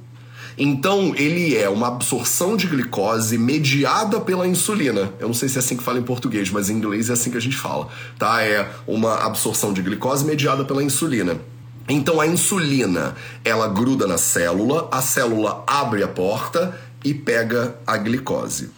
Então, 0.57 1.13
ele 1.15 1.55
é 1.55 1.69
uma 1.69 1.87
absorção 1.87 2.57
de 2.57 2.67
glicose 2.67 3.37
mediada 3.37 4.19
pela 4.19 4.45
insulina. 4.45 5.13
Eu 5.17 5.27
não 5.27 5.33
sei 5.33 5.47
se 5.47 5.57
é 5.57 5.59
assim 5.59 5.77
que 5.77 5.83
fala 5.83 5.99
em 5.99 6.03
português, 6.03 6.51
mas 6.51 6.69
em 6.69 6.73
inglês 6.73 7.09
é 7.09 7.13
assim 7.13 7.31
que 7.31 7.37
a 7.37 7.41
gente 7.41 7.55
fala, 7.55 7.87
tá? 8.17 8.43
É 8.43 8.69
uma 8.85 9.23
absorção 9.23 9.71
de 9.71 9.81
glicose 9.81 10.25
mediada 10.25 10.65
pela 10.65 10.83
insulina. 10.83 11.39
Então, 11.87 12.19
a 12.19 12.27
insulina, 12.27 13.15
ela 13.43 13.69
gruda 13.69 14.05
na 14.05 14.17
célula, 14.17 14.89
a 14.91 15.01
célula 15.01 15.63
abre 15.65 16.03
a 16.03 16.09
porta 16.09 16.77
e 17.05 17.13
pega 17.13 17.75
a 17.87 17.97
glicose. 17.97 18.69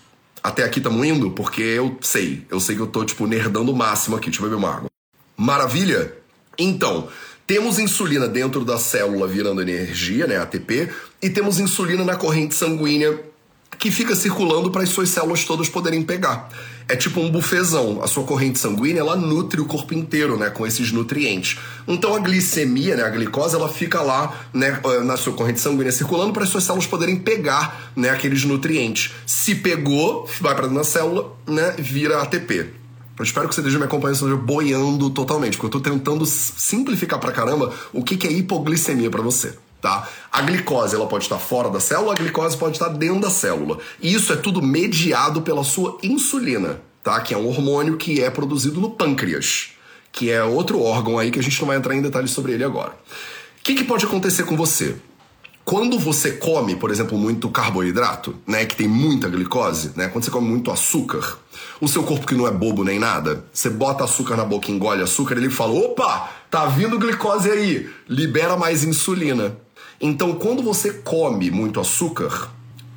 Até 0.43 0.63
aqui 0.63 0.79
estamos 0.79 1.05
indo? 1.05 1.31
Porque 1.31 1.61
eu 1.61 1.97
sei. 2.01 2.45
Eu 2.49 2.59
sei 2.59 2.75
que 2.75 2.81
eu 2.81 2.87
tô, 2.87 3.05
tipo, 3.05 3.27
nerdando 3.27 3.71
o 3.71 3.75
máximo 3.75 4.15
aqui. 4.15 4.29
Deixa 4.29 4.41
eu 4.41 4.49
beber 4.49 4.57
uma 4.57 4.75
água. 4.75 4.89
Maravilha? 5.37 6.13
Então, 6.57 7.07
temos 7.45 7.79
insulina 7.79 8.27
dentro 8.27 8.63
da 8.63 8.77
célula 8.77 9.27
virando 9.27 9.61
energia, 9.61 10.25
né, 10.27 10.37
ATP, 10.37 10.89
e 11.21 11.29
temos 11.29 11.59
insulina 11.59 12.03
na 12.03 12.15
corrente 12.15 12.55
sanguínea 12.55 13.19
que 13.81 13.89
fica 13.89 14.15
circulando 14.15 14.69
para 14.69 14.83
as 14.83 14.89
suas 14.89 15.09
células 15.09 15.43
todas 15.43 15.67
poderem 15.67 16.03
pegar. 16.03 16.49
É 16.87 16.95
tipo 16.95 17.19
um 17.19 17.31
bufezão. 17.31 17.99
A 18.03 18.07
sua 18.07 18.23
corrente 18.23 18.59
sanguínea, 18.59 18.99
ela 18.99 19.15
nutre 19.15 19.59
o 19.59 19.65
corpo 19.65 19.91
inteiro, 19.95 20.37
né, 20.37 20.51
com 20.51 20.67
esses 20.67 20.91
nutrientes. 20.91 21.57
Então 21.87 22.15
a 22.15 22.19
glicemia, 22.19 22.95
né, 22.95 23.03
a 23.03 23.09
glicose, 23.09 23.55
ela 23.55 23.67
fica 23.67 23.99
lá, 24.03 24.39
né, 24.53 24.79
na 25.03 25.17
sua 25.17 25.33
corrente 25.33 25.59
sanguínea 25.59 25.91
circulando 25.91 26.31
para 26.31 26.43
as 26.43 26.49
suas 26.49 26.63
células 26.63 26.85
poderem 26.85 27.15
pegar, 27.15 27.91
né, 27.95 28.11
aqueles 28.11 28.43
nutrientes. 28.43 29.15
Se 29.25 29.55
pegou, 29.55 30.29
vai 30.39 30.53
para 30.53 30.67
dentro 30.67 30.77
da 30.77 30.83
célula, 30.83 31.35
né, 31.47 31.73
vira 31.79 32.21
ATP. 32.21 32.69
Eu 33.17 33.23
espero 33.23 33.49
que 33.49 33.55
você 33.55 33.61
esteja 33.61 33.79
me 33.79 33.85
acompanhando, 33.85 34.15
esteja 34.15 34.35
boiando 34.35 35.09
totalmente, 35.09 35.57
porque 35.57 35.75
eu 35.75 35.79
estou 35.79 35.93
tentando 35.93 36.23
simplificar 36.27 37.19
pra 37.19 37.31
caramba 37.31 37.73
o 37.91 38.03
que, 38.03 38.15
que 38.15 38.27
é 38.27 38.31
hipoglicemia 38.31 39.09
para 39.09 39.23
você 39.23 39.55
tá? 39.81 40.07
A 40.31 40.41
glicose 40.41 40.95
ela 40.95 41.07
pode 41.07 41.25
estar 41.25 41.39
fora 41.39 41.69
da 41.69 41.79
célula, 41.79 42.13
a 42.13 42.15
glicose 42.15 42.55
pode 42.55 42.75
estar 42.75 42.89
dentro 42.89 43.21
da 43.21 43.29
célula. 43.29 43.79
E 43.99 44.13
isso 44.13 44.31
é 44.31 44.35
tudo 44.35 44.61
mediado 44.61 45.41
pela 45.41 45.63
sua 45.63 45.97
insulina, 46.03 46.79
tá? 47.03 47.19
Que 47.19 47.33
é 47.33 47.37
um 47.37 47.47
hormônio 47.47 47.97
que 47.97 48.21
é 48.21 48.29
produzido 48.29 48.79
no 48.79 48.91
pâncreas, 48.91 49.71
que 50.11 50.29
é 50.29 50.43
outro 50.43 50.81
órgão 50.81 51.17
aí 51.17 51.31
que 51.31 51.39
a 51.39 51.43
gente 51.43 51.59
não 51.59 51.67
vai 51.67 51.77
entrar 51.77 51.95
em 51.95 52.01
detalhes 52.01 52.31
sobre 52.31 52.53
ele 52.53 52.63
agora. 52.63 52.91
O 52.91 53.63
que, 53.63 53.73
que 53.73 53.83
pode 53.83 54.05
acontecer 54.05 54.43
com 54.43 54.55
você? 54.55 54.95
Quando 55.63 55.97
você 55.99 56.31
come, 56.31 56.75
por 56.75 56.89
exemplo, 56.89 57.17
muito 57.17 57.47
carboidrato, 57.49 58.35
né, 58.47 58.65
que 58.65 58.75
tem 58.75 58.87
muita 58.87 59.29
glicose, 59.29 59.91
né, 59.95 60.07
quando 60.07 60.25
você 60.25 60.31
come 60.31 60.47
muito 60.47 60.71
açúcar, 60.71 61.37
o 61.79 61.87
seu 61.87 62.03
corpo 62.03 62.25
que 62.25 62.33
não 62.33 62.47
é 62.47 62.51
bobo 62.51 62.83
nem 62.83 62.97
nada, 62.97 63.45
você 63.53 63.69
bota 63.69 64.03
açúcar 64.03 64.35
na 64.35 64.43
boca, 64.43 64.71
engole 64.71 65.03
açúcar, 65.03 65.37
ele 65.37 65.49
fala: 65.49 65.73
"Opa, 65.73 66.29
tá 66.49 66.65
vindo 66.65 66.97
glicose 66.97 67.49
aí, 67.49 67.89
libera 68.09 68.57
mais 68.57 68.83
insulina". 68.83 69.55
Então, 70.03 70.33
quando 70.33 70.63
você 70.63 70.91
come 70.91 71.51
muito 71.51 71.79
açúcar, 71.79 72.51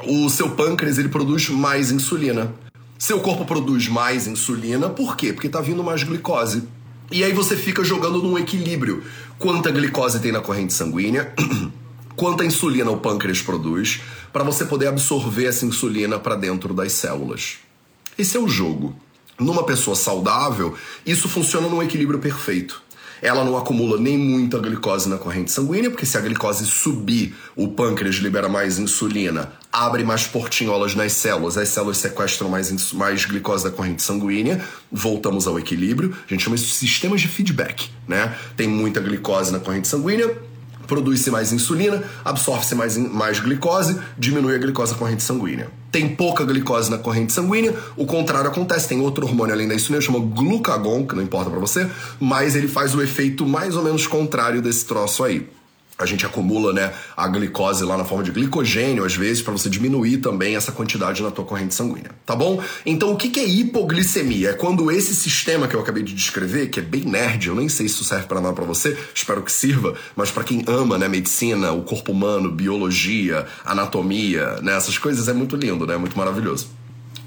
o 0.07 0.31
seu 0.31 0.53
pâncreas 0.53 0.97
ele 0.97 1.11
produz 1.11 1.51
mais 1.51 1.91
insulina. 1.91 2.55
Seu 2.99 3.21
corpo 3.21 3.45
produz 3.45 3.89
mais 3.89 4.27
insulina, 4.27 4.89
por 4.89 5.15
quê? 5.15 5.31
Porque 5.31 5.49
está 5.49 5.61
vindo 5.61 5.85
mais 5.85 6.03
glicose. 6.03 6.67
E 7.13 7.23
aí 7.23 7.35
você 7.35 7.59
fica 7.59 7.85
jogando 7.85 8.23
num 8.23 8.39
equilíbrio. 8.39 9.05
Quanta 9.39 9.71
glicose 9.71 10.19
tem 10.19 10.33
na 10.33 10.41
corrente 10.41 10.73
sanguínea, 10.73 11.31
quanta 12.17 12.43
insulina 12.43 12.91
o 12.91 12.97
pâncreas 12.97 13.43
produz, 13.43 14.01
para 14.33 14.43
você 14.43 14.65
poder 14.65 14.87
absorver 14.87 15.45
essa 15.45 15.67
insulina 15.67 16.19
para 16.19 16.37
dentro 16.37 16.73
das 16.73 16.93
células. 16.93 17.59
Esse 18.17 18.39
é 18.39 18.41
o 18.41 18.49
jogo. 18.49 18.97
Numa 19.39 19.65
pessoa 19.65 19.95
saudável, 19.95 20.75
isso 21.05 21.29
funciona 21.29 21.69
num 21.69 21.83
equilíbrio 21.83 22.19
perfeito 22.19 22.84
ela 23.21 23.44
não 23.44 23.56
acumula 23.56 23.99
nem 23.99 24.18
muita 24.18 24.59
glicose 24.59 25.09
na 25.09 25.18
corrente 25.18 25.50
sanguínea, 25.50 25.90
porque 25.90 26.06
se 26.06 26.16
a 26.16 26.21
glicose 26.21 26.66
subir, 26.66 27.35
o 27.56 27.68
pâncreas 27.68 28.16
libera 28.16 28.49
mais 28.49 28.78
insulina, 28.78 29.52
abre 29.73 30.04
mais 30.04 30.26
portinholas 30.26 30.94
nas 30.94 31.12
células, 31.12 31.59
as 31.59 31.68
células 31.68 31.99
sequestram 31.99 32.49
mais, 32.49 32.92
mais 32.92 33.25
glicose 33.25 33.64
da 33.64 33.71
corrente 33.71 34.02
sanguínea, 34.02 34.64
voltamos 34.90 35.47
ao 35.47 35.59
equilíbrio. 35.59 36.16
A 36.26 36.33
gente 36.33 36.44
chama 36.44 36.56
isso 36.56 36.66
de 36.66 36.75
sistemas 36.75 37.21
de 37.21 37.28
feedback, 37.28 37.90
né? 38.06 38.37
Tem 38.56 38.68
muita 38.68 39.00
glicose 39.00 39.52
na 39.52 39.59
corrente 39.59 39.88
sanguínea, 39.88 40.37
produz-se 40.87 41.31
mais 41.31 41.53
insulina, 41.53 42.03
absorve-se 42.25 42.75
mais, 42.75 42.97
mais 42.97 43.41
glicose, 43.41 43.99
diminui 44.19 44.55
a 44.55 44.59
glicose 44.59 44.93
na 44.93 44.99
corrente 44.99 45.23
sanguínea. 45.23 45.69
Tem 45.91 46.09
pouca 46.09 46.45
glicose 46.45 46.91
na 46.91 46.99
corrente 46.99 47.33
sanguínea, 47.33 47.75
o 47.97 48.05
contrário 48.05 48.50
acontece, 48.50 48.88
tem 48.88 49.00
outro 49.00 49.26
hormônio 49.26 49.55
além 49.55 49.69
da 49.69 49.75
insulina, 49.75 50.00
chama 50.00 50.19
glucagon, 50.19 51.07
que 51.07 51.14
não 51.14 51.23
importa 51.23 51.50
para 51.50 51.61
você, 51.61 51.88
mas 52.21 52.57
ele 52.57 52.69
faz 52.69 52.95
o 52.95 53.03
efeito 53.03 53.47
mais 53.47 53.76
ou 53.76 53.83
menos 53.83 54.07
contrário 54.07 54.61
desse 54.61 54.85
troço 54.85 55.23
aí 55.23 55.49
a 55.99 56.07
gente 56.07 56.27
acumula 56.27 56.73
né, 56.73 56.93
a 57.17 57.29
glicose 57.29 57.85
lá 57.85 57.97
na 57.97 58.05
forma 58.05 58.25
de 58.25 58.33
glicogênio, 58.33 59.05
às 59.05 59.15
vezes, 59.15 59.43
para 59.43 59.53
você 59.53 59.71
diminuir 59.71 60.19
também 60.19 60.57
essa 60.57 60.73
quantidade 60.73 61.23
na 61.23 61.31
tua 61.31 61.45
corrente 61.45 61.75
sanguínea, 61.75 62.11
tá 62.27 62.35
bom? 62.35 62.63
Então, 62.85 63.13
o 63.13 63.17
que 63.17 63.39
é 63.39 63.47
hipoglicemia? 63.47 64.51
É 64.51 64.53
quando 64.53 64.91
esse 64.91 65.15
sistema 65.15 65.69
que 65.69 65.75
eu 65.75 65.81
acabei 65.81 66.03
de 66.03 66.13
descrever, 66.13 66.69
que 66.69 66.81
é 66.81 66.83
bem 66.83 67.03
nerd, 67.03 67.49
eu 67.49 67.55
nem 67.55 67.69
sei 67.69 67.89
se 67.89 67.95
isso 67.95 68.05
serve 68.05 68.27
para 68.27 68.41
nada 68.41 68.55
para 68.55 68.65
você, 68.65 68.99
espero 69.15 69.43
que 69.43 69.53
sirva, 69.53 69.95
mas 70.17 70.31
para 70.31 70.43
quem 70.43 70.65
ama 70.67 70.99
né, 70.99 71.09
medicina, 71.09 71.73
o 71.73 71.83
corpo 71.83 72.13
humano, 72.13 72.51
biologia, 72.51 73.47
anatomia, 73.65 74.57
né, 74.63 74.77
essas 74.77 74.99
coisas, 74.99 75.29
é 75.29 75.33
muito 75.33 75.57
lindo, 75.57 75.87
né? 75.87 75.97
Muito 75.97 76.17
maravilhoso. 76.17 76.84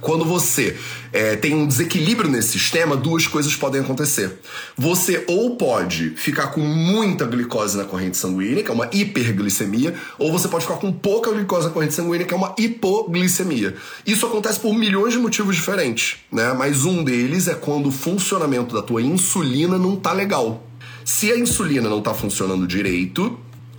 Quando 0.08 0.24
você 0.24 0.74
é, 1.12 1.36
tem 1.36 1.54
um 1.54 1.68
desequilíbrio 1.68 2.32
nesse 2.32 2.58
sistema, 2.58 2.96
duas 2.96 3.28
coisas 3.28 3.54
podem 3.58 3.82
acontecer. 3.82 4.40
Você 4.78 5.26
ou 5.28 5.58
pode 5.58 6.12
ficar 6.12 6.48
com 6.48 6.62
muita 6.62 7.26
glicose 7.26 7.76
na 7.76 7.84
corrente 7.84 8.16
sanguínea, 8.16 8.64
que 8.64 8.72
é 8.72 8.74
uma 8.74 8.90
hiperglicemia, 8.90 9.94
ou 10.18 10.32
você 10.32 10.48
pode 10.48 10.64
ficar 10.64 10.78
com 10.78 10.94
pouca 10.94 11.30
glicose 11.34 11.68
na 11.68 11.74
corrente 11.74 11.94
sanguínea, 11.94 12.26
que 12.26 12.34
é 12.34 12.38
uma 12.38 12.56
hipoglicemia. 12.58 13.76
Isso 14.06 14.26
acontece 14.26 14.62
por 14.62 14.74
milhões 14.74 15.12
de 15.12 15.20
motivos 15.20 15.58
diferentes, 15.58 16.20
né? 16.32 16.54
Mas 16.54 16.86
um 16.86 17.04
deles 17.04 17.50
é 17.50 17.56
quando 17.56 17.90
o 17.90 17.92
funcionamento 17.92 18.74
da 18.74 18.82
tua 18.82 19.02
insulina 19.02 19.78
não 19.78 19.98
tá 19.98 20.14
legal. 20.14 20.64
Se 21.04 21.34
a 21.34 21.38
insulina 21.38 21.90
não 21.90 22.02
tá 22.02 22.14
funcionando 22.14 22.66
direito, 22.66 23.38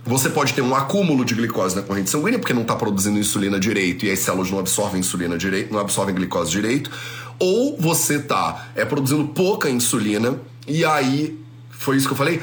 você 0.09 0.27
pode 0.27 0.55
ter 0.55 0.63
um 0.63 0.73
acúmulo 0.73 1.23
de 1.23 1.35
glicose 1.35 1.75
na 1.75 1.83
corrente 1.83 2.09
sanguínea, 2.09 2.39
porque 2.39 2.51
não 2.51 2.63
está 2.63 2.75
produzindo 2.75 3.19
insulina 3.19 3.59
direito 3.59 4.07
e 4.07 4.11
as 4.11 4.17
células 4.17 4.49
não 4.49 4.57
absorvem 4.57 5.01
insulina 5.01 5.37
direito, 5.37 5.71
não 5.71 5.79
absorvem 5.79 6.15
glicose 6.15 6.49
direito. 6.49 6.89
Ou 7.37 7.77
você 7.77 8.15
está 8.15 8.69
é, 8.75 8.83
produzindo 8.83 9.27
pouca 9.27 9.69
insulina 9.69 10.39
e 10.67 10.83
aí 10.83 11.39
foi 11.69 11.95
isso 11.95 12.07
que 12.07 12.13
eu 12.13 12.17
falei? 12.17 12.41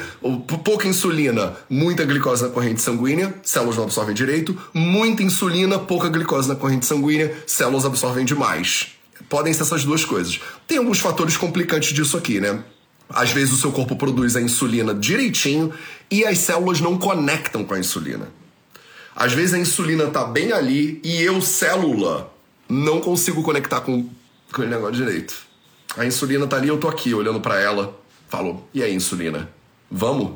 Pouca 0.63 0.87
insulina, 0.87 1.57
muita 1.69 2.05
glicose 2.05 2.41
na 2.41 2.49
corrente 2.49 2.81
sanguínea, 2.81 3.35
células 3.43 3.75
não 3.75 3.83
absorvem 3.83 4.15
direito. 4.15 4.57
Muita 4.73 5.21
insulina, 5.21 5.77
pouca 5.77 6.07
glicose 6.07 6.47
na 6.47 6.55
corrente 6.55 6.85
sanguínea, 6.85 7.35
células 7.45 7.85
absorvem 7.85 8.23
demais. 8.23 8.93
Podem 9.27 9.53
ser 9.53 9.63
essas 9.63 9.83
duas 9.83 10.05
coisas. 10.05 10.39
Tem 10.65 10.77
alguns 10.77 10.99
fatores 10.99 11.35
complicantes 11.35 11.93
disso 11.93 12.15
aqui, 12.15 12.39
né? 12.39 12.63
Às 13.09 13.31
vezes 13.31 13.53
o 13.53 13.57
seu 13.57 13.71
corpo 13.71 13.95
produz 13.95 14.35
a 14.35 14.41
insulina 14.41 14.93
direitinho 14.93 15.73
e 16.11 16.25
as 16.25 16.39
células 16.39 16.81
não 16.81 16.97
conectam 16.97 17.63
com 17.63 17.73
a 17.73 17.79
insulina. 17.79 18.29
Às 19.15 19.33
vezes 19.33 19.53
a 19.53 19.57
insulina 19.57 20.07
tá 20.07 20.25
bem 20.25 20.51
ali 20.51 20.99
e 21.03 21.21
eu, 21.21 21.41
célula, 21.41 22.33
não 22.67 22.99
consigo 22.99 23.41
conectar 23.41 23.81
com, 23.81 24.09
com 24.51 24.61
o 24.61 24.65
negócio 24.65 24.95
direito. 24.95 25.35
A 25.95 26.05
insulina 26.05 26.45
tá 26.45 26.57
ali, 26.57 26.67
eu 26.67 26.77
tô 26.77 26.87
aqui 26.87 27.13
olhando 27.13 27.39
para 27.39 27.59
ela, 27.59 27.99
falo: 28.29 28.67
"E 28.73 28.83
aí, 28.83 28.93
insulina? 28.93 29.49
Vamos?" 29.89 30.33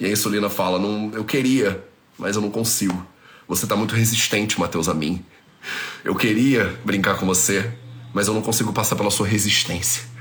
E 0.00 0.06
a 0.06 0.10
insulina 0.10 0.48
fala: 0.48 0.78
"Não, 0.78 1.12
eu 1.14 1.24
queria, 1.24 1.84
mas 2.18 2.34
eu 2.34 2.42
não 2.42 2.50
consigo. 2.50 3.06
Você 3.46 3.66
tá 3.66 3.76
muito 3.76 3.94
resistente, 3.94 4.58
Matheus, 4.58 4.88
a 4.88 4.94
mim. 4.94 5.24
Eu 6.02 6.14
queria 6.16 6.76
brincar 6.84 7.16
com 7.16 7.26
você, 7.26 7.70
mas 8.12 8.26
eu 8.26 8.34
não 8.34 8.42
consigo 8.42 8.72
passar 8.72 8.96
pela 8.96 9.10
sua 9.10 9.26
resistência." 9.26 10.15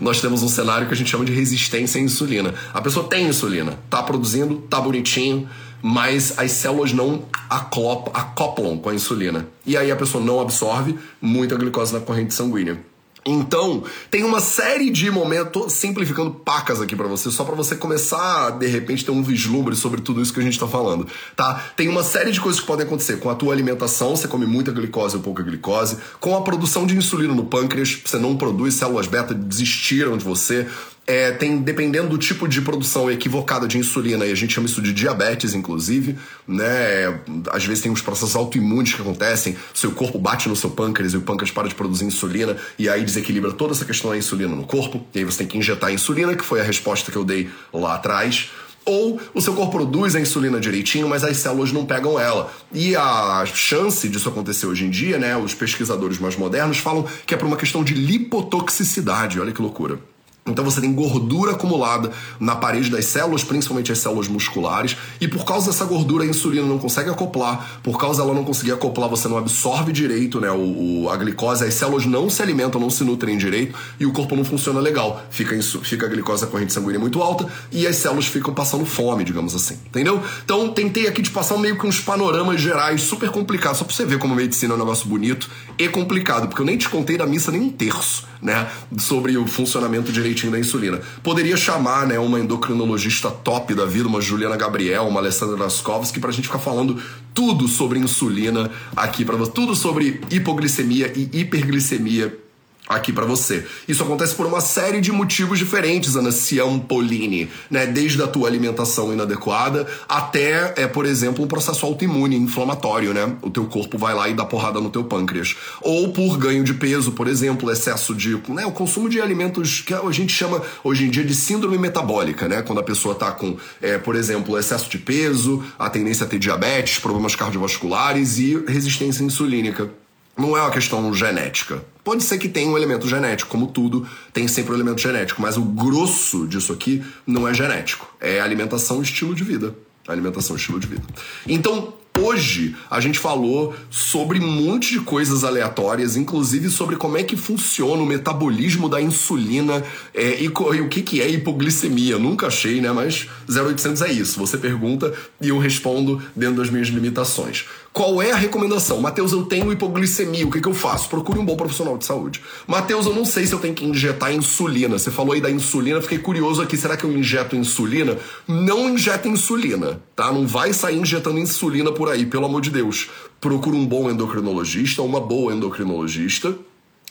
Nós 0.00 0.20
temos 0.20 0.42
um 0.42 0.48
cenário 0.48 0.86
que 0.86 0.94
a 0.94 0.96
gente 0.96 1.10
chama 1.10 1.24
de 1.24 1.32
resistência 1.32 2.00
à 2.00 2.04
insulina. 2.04 2.54
A 2.72 2.80
pessoa 2.80 3.08
tem 3.08 3.26
insulina, 3.26 3.78
tá 3.90 4.02
produzindo, 4.02 4.56
tá 4.68 4.80
bonitinho, 4.80 5.48
mas 5.82 6.38
as 6.38 6.52
células 6.52 6.92
não 6.92 7.24
acoplam 7.48 8.78
com 8.78 8.88
a 8.88 8.94
insulina. 8.94 9.46
E 9.64 9.76
aí 9.76 9.90
a 9.90 9.96
pessoa 9.96 10.22
não 10.22 10.40
absorve 10.40 10.98
muita 11.20 11.56
glicose 11.56 11.92
na 11.92 12.00
corrente 12.00 12.34
sanguínea. 12.34 12.78
Então, 13.26 13.82
tem 14.08 14.22
uma 14.22 14.38
série 14.38 14.88
de 14.88 15.10
momentos, 15.10 15.72
simplificando 15.72 16.30
pacas 16.30 16.80
aqui 16.80 16.94
para 16.94 17.08
você, 17.08 17.28
só 17.30 17.42
para 17.44 17.56
você 17.56 17.74
começar 17.74 18.50
de 18.50 18.68
repente, 18.68 19.04
ter 19.04 19.10
um 19.10 19.22
vislumbre 19.22 19.74
sobre 19.74 20.00
tudo 20.00 20.22
isso 20.22 20.32
que 20.32 20.38
a 20.38 20.42
gente 20.42 20.58
tá 20.58 20.68
falando, 20.68 21.08
tá? 21.34 21.72
Tem 21.76 21.88
uma 21.88 22.04
série 22.04 22.30
de 22.30 22.40
coisas 22.40 22.60
que 22.60 22.66
podem 22.66 22.86
acontecer. 22.86 23.18
Com 23.18 23.28
a 23.28 23.34
tua 23.34 23.52
alimentação, 23.52 24.14
você 24.14 24.28
come 24.28 24.46
muita 24.46 24.70
glicose 24.70 25.16
ou 25.16 25.22
pouca 25.22 25.42
glicose, 25.42 25.96
com 26.20 26.36
a 26.36 26.42
produção 26.42 26.86
de 26.86 26.96
insulina 26.96 27.34
no 27.34 27.46
pâncreas, 27.46 28.00
você 28.04 28.18
não 28.18 28.36
produz, 28.36 28.74
células 28.74 29.08
beta 29.08 29.34
desistiram 29.34 30.16
de 30.16 30.24
você, 30.24 30.68
é, 31.06 31.30
tem, 31.30 31.58
dependendo 31.58 32.08
do 32.08 32.18
tipo 32.18 32.48
de 32.48 32.60
produção 32.60 33.10
equivocada 33.10 33.68
de 33.68 33.78
insulina, 33.78 34.26
e 34.26 34.32
a 34.32 34.34
gente 34.34 34.52
chama 34.52 34.66
isso 34.66 34.82
de 34.82 34.92
diabetes, 34.92 35.54
inclusive, 35.54 36.16
né? 36.48 37.20
Às 37.52 37.64
vezes 37.64 37.82
tem 37.82 37.92
uns 37.92 38.02
processos 38.02 38.34
autoimunes 38.34 38.92
que 38.92 39.00
acontecem, 39.00 39.56
seu 39.72 39.92
corpo 39.92 40.18
bate 40.18 40.48
no 40.48 40.56
seu 40.56 40.70
pâncreas 40.70 41.12
e 41.12 41.16
o 41.16 41.20
pâncreas 41.20 41.52
para 41.52 41.68
de 41.68 41.74
produzir 41.74 42.04
insulina, 42.04 42.56
e 42.78 42.88
aí 42.88 43.04
desequilibra 43.04 43.52
toda 43.52 43.72
essa 43.72 43.84
questão 43.84 44.10
da 44.10 44.18
insulina 44.18 44.54
no 44.54 44.64
corpo, 44.64 45.06
e 45.14 45.20
aí 45.20 45.24
você 45.24 45.38
tem 45.38 45.46
que 45.46 45.58
injetar 45.58 45.92
insulina, 45.92 46.34
que 46.34 46.44
foi 46.44 46.60
a 46.60 46.64
resposta 46.64 47.12
que 47.12 47.16
eu 47.16 47.24
dei 47.24 47.48
lá 47.72 47.94
atrás. 47.94 48.50
Ou 48.84 49.20
o 49.34 49.40
seu 49.40 49.52
corpo 49.52 49.72
produz 49.72 50.14
a 50.14 50.20
insulina 50.20 50.60
direitinho, 50.60 51.08
mas 51.08 51.24
as 51.24 51.36
células 51.38 51.72
não 51.72 51.84
pegam 51.84 52.20
ela. 52.20 52.52
E 52.72 52.94
a 52.94 53.44
chance 53.44 54.08
disso 54.08 54.28
acontecer 54.28 54.66
hoje 54.66 54.84
em 54.84 54.90
dia, 54.90 55.18
né? 55.18 55.36
Os 55.36 55.54
pesquisadores 55.54 56.20
mais 56.20 56.36
modernos 56.36 56.78
falam 56.78 57.04
que 57.26 57.34
é 57.34 57.36
por 57.36 57.46
uma 57.46 57.56
questão 57.56 57.82
de 57.82 57.94
lipotoxicidade. 57.94 59.40
Olha 59.40 59.50
que 59.50 59.60
loucura. 59.60 59.98
Então 60.46 60.64
você 60.64 60.80
tem 60.80 60.92
gordura 60.92 61.52
acumulada 61.52 62.12
na 62.38 62.54
parede 62.54 62.88
das 62.88 63.04
células, 63.06 63.42
principalmente 63.42 63.90
as 63.90 63.98
células 63.98 64.28
musculares, 64.28 64.96
e 65.20 65.26
por 65.26 65.44
causa 65.44 65.66
dessa 65.72 65.84
gordura 65.84 66.22
a 66.22 66.26
insulina 66.26 66.66
não 66.66 66.78
consegue 66.78 67.10
acoplar, 67.10 67.80
por 67.82 67.98
causa 67.98 68.22
dela 68.22 68.32
não 68.32 68.44
conseguir 68.44 68.70
acoplar, 68.70 69.08
você 69.08 69.26
não 69.26 69.36
absorve 69.36 69.92
direito 69.92 70.40
né, 70.40 70.48
o, 70.50 71.02
o, 71.04 71.10
a 71.10 71.16
glicose, 71.16 71.64
as 71.64 71.74
células 71.74 72.06
não 72.06 72.30
se 72.30 72.40
alimentam, 72.42 72.80
não 72.80 72.90
se 72.90 73.02
nutrem 73.02 73.36
direito 73.36 73.76
e 73.98 74.06
o 74.06 74.12
corpo 74.12 74.36
não 74.36 74.44
funciona 74.44 74.78
legal. 74.78 75.20
Fica, 75.30 75.60
fica 75.60 76.06
a 76.06 76.08
glicose, 76.08 76.44
a 76.44 76.46
corrente 76.46 76.72
sanguínea 76.72 77.00
muito 77.00 77.20
alta 77.20 77.46
e 77.72 77.84
as 77.84 77.96
células 77.96 78.26
ficam 78.26 78.54
passando 78.54 78.86
fome, 78.86 79.24
digamos 79.24 79.52
assim, 79.52 79.74
entendeu? 79.86 80.22
Então 80.44 80.68
tentei 80.68 81.08
aqui 81.08 81.22
de 81.22 81.30
passar 81.30 81.58
meio 81.58 81.76
que 81.76 81.86
uns 81.86 81.98
panoramas 81.98 82.60
gerais 82.60 83.02
super 83.02 83.30
complicados, 83.30 83.78
só 83.78 83.84
pra 83.84 83.94
você 83.94 84.04
ver 84.04 84.18
como 84.18 84.34
medicina 84.36 84.74
é 84.74 84.76
um 84.76 84.78
negócio 84.78 85.08
bonito 85.08 85.50
e 85.76 85.88
complicado, 85.88 86.46
porque 86.46 86.62
eu 86.62 86.66
nem 86.66 86.78
te 86.78 86.88
contei 86.88 87.18
da 87.18 87.26
missa 87.26 87.50
nem 87.50 87.60
um 87.60 87.70
terço, 87.70 88.26
né, 88.40 88.68
sobre 88.98 89.36
o 89.36 89.46
funcionamento 89.46 90.12
direito 90.12 90.35
direitinho 90.36 90.52
da 90.52 90.58
insulina. 90.58 91.00
Poderia 91.22 91.56
chamar, 91.56 92.06
né, 92.06 92.18
uma 92.18 92.38
endocrinologista 92.38 93.30
top 93.30 93.74
da 93.74 93.86
vida, 93.86 94.06
uma 94.06 94.20
Juliana 94.20 94.56
Gabriel, 94.56 95.04
uma 95.04 95.20
Alessandra 95.20 95.56
Laskovski, 95.56 96.20
pra 96.20 96.30
gente 96.30 96.46
ficar 96.46 96.58
falando 96.58 97.00
tudo 97.32 97.66
sobre 97.66 97.98
insulina 97.98 98.70
aqui 98.94 99.24
para 99.24 99.36
tudo 99.46 99.74
sobre 99.74 100.20
hipoglicemia 100.30 101.12
e 101.16 101.40
hiperglicemia 101.40 102.45
aqui 102.88 103.12
para 103.12 103.24
você. 103.24 103.66
Isso 103.88 104.02
acontece 104.02 104.34
por 104.34 104.46
uma 104.46 104.60
série 104.60 105.00
de 105.00 105.10
motivos 105.10 105.58
diferentes, 105.58 106.16
Ana 106.16 106.30
Ciampolini, 106.30 107.50
né? 107.70 107.86
Desde 107.86 108.22
a 108.22 108.26
tua 108.26 108.48
alimentação 108.48 109.12
inadequada 109.12 109.86
até, 110.08 110.74
é, 110.76 110.86
por 110.86 111.04
exemplo, 111.04 111.44
um 111.44 111.48
processo 111.48 111.84
autoimune 111.84 112.36
inflamatório, 112.36 113.12
né? 113.12 113.36
O 113.42 113.50
teu 113.50 113.64
corpo 113.66 113.98
vai 113.98 114.14
lá 114.14 114.28
e 114.28 114.34
dá 114.34 114.44
porrada 114.44 114.80
no 114.80 114.90
teu 114.90 115.04
pâncreas. 115.04 115.56
Ou 115.82 116.12
por 116.12 116.38
ganho 116.38 116.62
de 116.62 116.74
peso, 116.74 117.12
por 117.12 117.26
exemplo, 117.26 117.70
excesso 117.70 118.14
de, 118.14 118.40
né, 118.48 118.64
o 118.66 118.72
consumo 118.72 119.08
de 119.08 119.20
alimentos 119.20 119.80
que 119.80 119.94
a 119.94 120.10
gente 120.10 120.32
chama 120.32 120.62
hoje 120.84 121.04
em 121.04 121.10
dia 121.10 121.24
de 121.24 121.34
síndrome 121.34 121.78
metabólica, 121.78 122.48
né? 122.48 122.62
Quando 122.62 122.78
a 122.78 122.84
pessoa 122.84 123.14
tá 123.14 123.32
com, 123.32 123.56
é, 123.82 123.98
por 123.98 124.14
exemplo, 124.14 124.58
excesso 124.58 124.88
de 124.88 124.98
peso, 124.98 125.64
a 125.78 125.90
tendência 125.90 126.24
a 126.24 126.28
ter 126.28 126.38
diabetes, 126.38 126.98
problemas 126.98 127.34
cardiovasculares 127.34 128.38
e 128.38 128.62
resistência 128.66 129.22
insulínica 129.22 129.90
não 130.36 130.56
é 130.56 130.60
uma 130.60 130.70
questão 130.70 131.12
genética. 131.14 131.82
Pode 132.04 132.22
ser 132.22 132.38
que 132.38 132.48
tenha 132.48 132.68
um 132.68 132.76
elemento 132.76 133.08
genético, 133.08 133.50
como 133.50 133.66
tudo 133.66 134.06
tem 134.32 134.46
sempre 134.46 134.72
um 134.72 134.74
elemento 134.74 135.00
genético, 135.00 135.40
mas 135.40 135.56
o 135.56 135.62
grosso 135.62 136.46
disso 136.46 136.72
aqui 136.72 137.02
não 137.26 137.48
é 137.48 137.54
genético. 137.54 138.06
É 138.20 138.40
alimentação 138.40 139.00
e 139.00 139.02
estilo 139.02 139.34
de 139.34 139.42
vida. 139.42 139.74
Alimentação 140.06 140.54
e 140.54 140.58
estilo 140.58 140.78
de 140.78 140.86
vida. 140.86 141.02
Então, 141.48 141.94
Hoje 142.18 142.74
a 142.90 142.98
gente 142.98 143.18
falou 143.18 143.74
sobre 143.90 144.40
um 144.40 144.50
monte 144.50 144.92
de 144.92 145.00
coisas 145.00 145.44
aleatórias, 145.44 146.16
inclusive 146.16 146.70
sobre 146.70 146.96
como 146.96 147.18
é 147.18 147.22
que 147.22 147.36
funciona 147.36 148.02
o 148.02 148.06
metabolismo 148.06 148.88
da 148.88 149.00
insulina 149.00 149.84
é, 150.14 150.40
e, 150.40 150.44
e, 150.46 150.80
o 150.80 150.88
que, 150.88 151.02
que 151.02 151.20
é 151.20 151.28
hipoglicemia. 151.28 152.18
Nunca 152.18 152.46
achei, 152.46 152.80
né? 152.80 152.90
Mas 152.90 153.28
0800 153.48 154.00
é 154.00 154.12
isso. 154.12 154.38
Você 154.38 154.56
pergunta 154.56 155.12
e 155.40 155.50
eu 155.50 155.58
respondo 155.58 156.22
dentro 156.34 156.56
das 156.56 156.70
minhas 156.70 156.88
limitações. 156.88 157.66
Qual 157.96 158.20
é 158.20 158.30
a 158.30 158.36
recomendação? 158.36 159.00
Mateus, 159.00 159.32
eu 159.32 159.46
tenho 159.46 159.72
hipoglicemia, 159.72 160.46
o 160.46 160.50
que, 160.50 160.60
que 160.60 160.68
eu 160.68 160.74
faço? 160.74 161.08
Procure 161.08 161.38
um 161.38 161.46
bom 161.46 161.56
profissional 161.56 161.96
de 161.96 162.04
saúde. 162.04 162.42
Mateus, 162.66 163.06
eu 163.06 163.14
não 163.14 163.24
sei 163.24 163.46
se 163.46 163.54
eu 163.54 163.58
tenho 163.58 163.72
que 163.72 163.86
injetar 163.86 164.34
insulina. 164.34 164.98
Você 164.98 165.10
falou 165.10 165.32
aí 165.32 165.40
da 165.40 165.50
insulina, 165.50 166.02
fiquei 166.02 166.18
curioso 166.18 166.60
aqui, 166.60 166.76
será 166.76 166.94
que 166.94 167.04
eu 167.04 167.10
injeto 167.10 167.56
insulina? 167.56 168.18
Não 168.46 168.90
injeta 168.90 169.26
insulina, 169.28 169.98
tá? 170.14 170.30
Não 170.30 170.46
vai 170.46 170.74
sair 170.74 170.98
injetando 170.98 171.38
insulina 171.38 171.90
por 171.90 172.10
aí, 172.10 172.26
pelo 172.26 172.44
amor 172.44 172.60
de 172.60 172.68
Deus. 172.68 173.08
Procure 173.40 173.74
um 173.74 173.86
bom 173.86 174.10
endocrinologista, 174.10 175.00
uma 175.00 175.18
boa 175.18 175.54
endocrinologista 175.54 176.54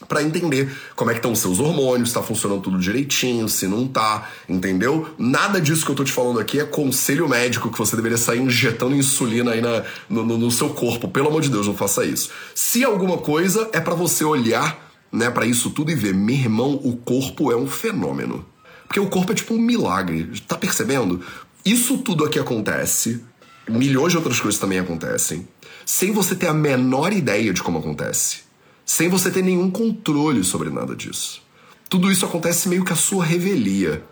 para 0.08 0.22
entender 0.22 0.70
como 0.96 1.10
é 1.10 1.14
que 1.14 1.20
estão 1.20 1.32
os 1.32 1.40
seus 1.40 1.60
hormônios, 1.60 2.10
se 2.10 2.16
tá 2.16 2.22
funcionando 2.22 2.62
tudo 2.62 2.78
direitinho, 2.78 3.48
se 3.48 3.66
não 3.66 3.88
tá, 3.88 4.30
entendeu? 4.48 5.08
Nada 5.18 5.62
disso 5.62 5.86
que 5.86 5.92
eu 5.92 5.96
tô 5.96 6.04
te 6.04 6.12
falando 6.12 6.40
aqui 6.40 6.60
é 6.60 6.66
conselho 6.66 7.30
médico 7.30 7.72
que 7.72 7.78
você 7.78 7.96
deveria 7.96 8.18
sair 8.18 8.42
injetando 8.42 8.96
insulina 8.96 9.52
aí 9.52 9.62
na, 9.62 9.84
no, 10.10 10.24
no 10.26 10.52
seu 10.52 10.70
corpo. 10.70 11.08
Pelo 11.08 11.30
amor 11.30 11.42
de 11.42 11.50
Deus, 11.50 11.66
não 11.68 11.76
faça 11.76 12.04
isso. 12.04 12.30
Se 12.54 12.84
alguma 12.84 13.18
coisa 13.18 13.70
é 13.72 13.80
para 13.80 13.96
você 13.96 14.26
olhar, 14.26 14.92
né, 15.12 15.30
para 15.30 15.46
isso 15.46 15.70
tudo 15.70 15.92
e 15.92 15.96
ver, 15.96 16.14
meu 16.14 16.36
irmão, 16.36 16.80
o 16.84 16.98
corpo 16.98 17.52
é 17.52 17.56
um 17.56 17.68
fenômeno. 17.68 18.46
Porque 18.86 19.00
o 19.00 19.08
corpo 19.08 19.32
é 19.32 19.36
tipo 19.36 19.54
um 19.54 19.60
milagre, 19.60 20.30
tá 20.46 20.58
percebendo? 20.58 21.22
Isso 21.64 21.98
tudo 22.00 22.26
aqui 22.26 22.38
acontece, 22.38 23.24
milhões 23.68 24.12
de 24.12 24.18
outras 24.18 24.40
coisas 24.40 24.60
também 24.60 24.78
acontecem, 24.78 25.48
sem 25.86 26.12
você 26.12 26.36
ter 26.36 26.48
a 26.48 26.54
menor 26.54 27.14
ideia 27.14 27.52
de 27.52 27.64
como 27.64 27.80
acontece 27.80 28.45
sem 28.86 29.10
você 29.10 29.32
ter 29.32 29.44
nenhum 29.44 29.72
controle 29.72 30.44
sobre 30.44 30.70
nada 30.70 30.96
disso. 30.96 31.42
Tudo 31.90 32.12
isso 32.12 32.26
acontece 32.26 32.70
meio 32.70 32.86
que 32.86 32.94
a 32.94 32.96
sua 32.96 33.26
revelia. 33.26 34.04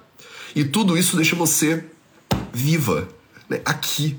E 0.55 0.63
tudo 0.63 0.97
isso 0.97 1.15
deixa 1.15 1.35
você 1.35 1.85
viva, 2.51 3.07
né? 3.49 3.61
aqui, 3.65 4.17